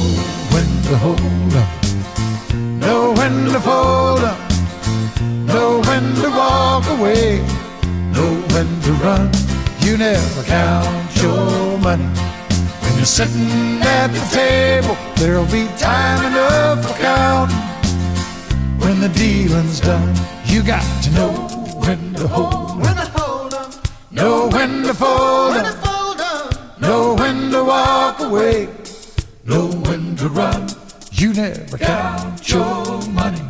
when 0.54 0.70
to 0.90 0.98
hold 0.98 1.54
up, 1.64 1.74
know 2.54 3.14
when 3.18 3.46
to 3.54 3.60
fold 3.60 4.20
up, 4.20 4.40
know 5.50 5.82
when 5.90 6.04
to 6.22 6.30
walk 6.30 6.86
away, 6.98 7.40
know 8.14 8.34
when 8.54 8.70
to 8.86 8.92
run. 9.02 9.32
You 9.80 9.98
never 9.98 10.44
count 10.44 11.22
your 11.24 11.80
money 11.80 12.06
when 12.82 12.94
you're 12.98 13.06
sitting 13.06 13.82
at 13.82 14.08
the 14.08 14.24
table 14.32 14.96
There'll 15.16 15.46
be 15.46 15.68
time 15.78 16.24
enough 16.26 16.86
for 16.86 16.94
counting 17.02 17.56
when 18.78 19.00
the 19.00 19.10
dealing's 19.10 19.80
done. 19.80 20.14
You 20.46 20.62
got 20.62 20.86
to 21.04 21.12
know 21.12 21.53
when 21.86 22.14
to 22.16 22.28
hold 22.28 22.82
when 22.82 22.96
to 22.96 23.06
hold 23.16 23.54
em. 23.54 23.72
know 24.12 24.50
when 24.50 24.84
to 24.84 24.94
fold 24.94 25.56
when 25.56 25.66
to 25.66 25.72
fold 25.84 26.20
em. 26.20 26.82
know 26.82 27.16
when 27.16 27.52
to 27.52 27.64
walk 27.64 28.20
away, 28.20 28.70
know 29.46 29.68
when 29.88 30.16
to 30.16 30.28
run. 30.30 30.68
You 31.12 31.34
never 31.34 31.78
count 31.78 32.50
your 32.50 33.02
money. 33.10 33.42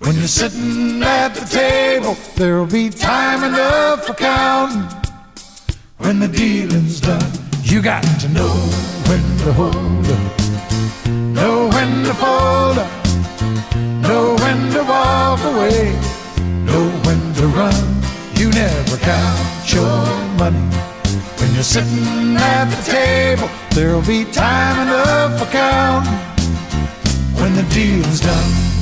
When 0.00 0.14
you're 0.16 0.36
sitting 0.42 1.02
at 1.02 1.34
the 1.34 1.44
table, 1.46 2.16
there'll 2.36 2.66
be 2.66 2.90
time 2.90 3.44
enough 3.44 4.06
for 4.06 4.14
counting 4.14 4.86
when 5.98 6.20
the 6.20 6.28
dealing's 6.28 7.00
done. 7.00 7.32
You 7.62 7.82
got 7.82 8.02
to 8.20 8.28
know 8.28 8.54
when 9.08 9.22
to 9.44 9.52
hold 9.52 10.06
up 10.06 10.38
Know 11.38 11.68
when 11.68 12.04
to 12.04 12.14
fold 12.14 12.78
up, 12.78 12.90
know 14.02 14.34
when 14.40 14.72
to 14.72 14.82
walk 14.82 15.40
away, 15.44 15.94
to 17.38 17.46
run. 17.46 18.02
You 18.34 18.50
never 18.50 18.96
count 18.96 19.72
your 19.72 20.02
money. 20.38 20.58
When 21.38 21.54
you're 21.54 21.62
sitting 21.62 22.36
at 22.36 22.64
the 22.64 22.82
table, 22.90 23.48
there'll 23.70 24.02
be 24.02 24.24
time 24.24 24.88
enough 24.88 25.38
for 25.38 25.46
counting 25.46 26.12
when 27.40 27.54
the 27.54 27.62
deal's 27.74 28.20
done. 28.20 28.77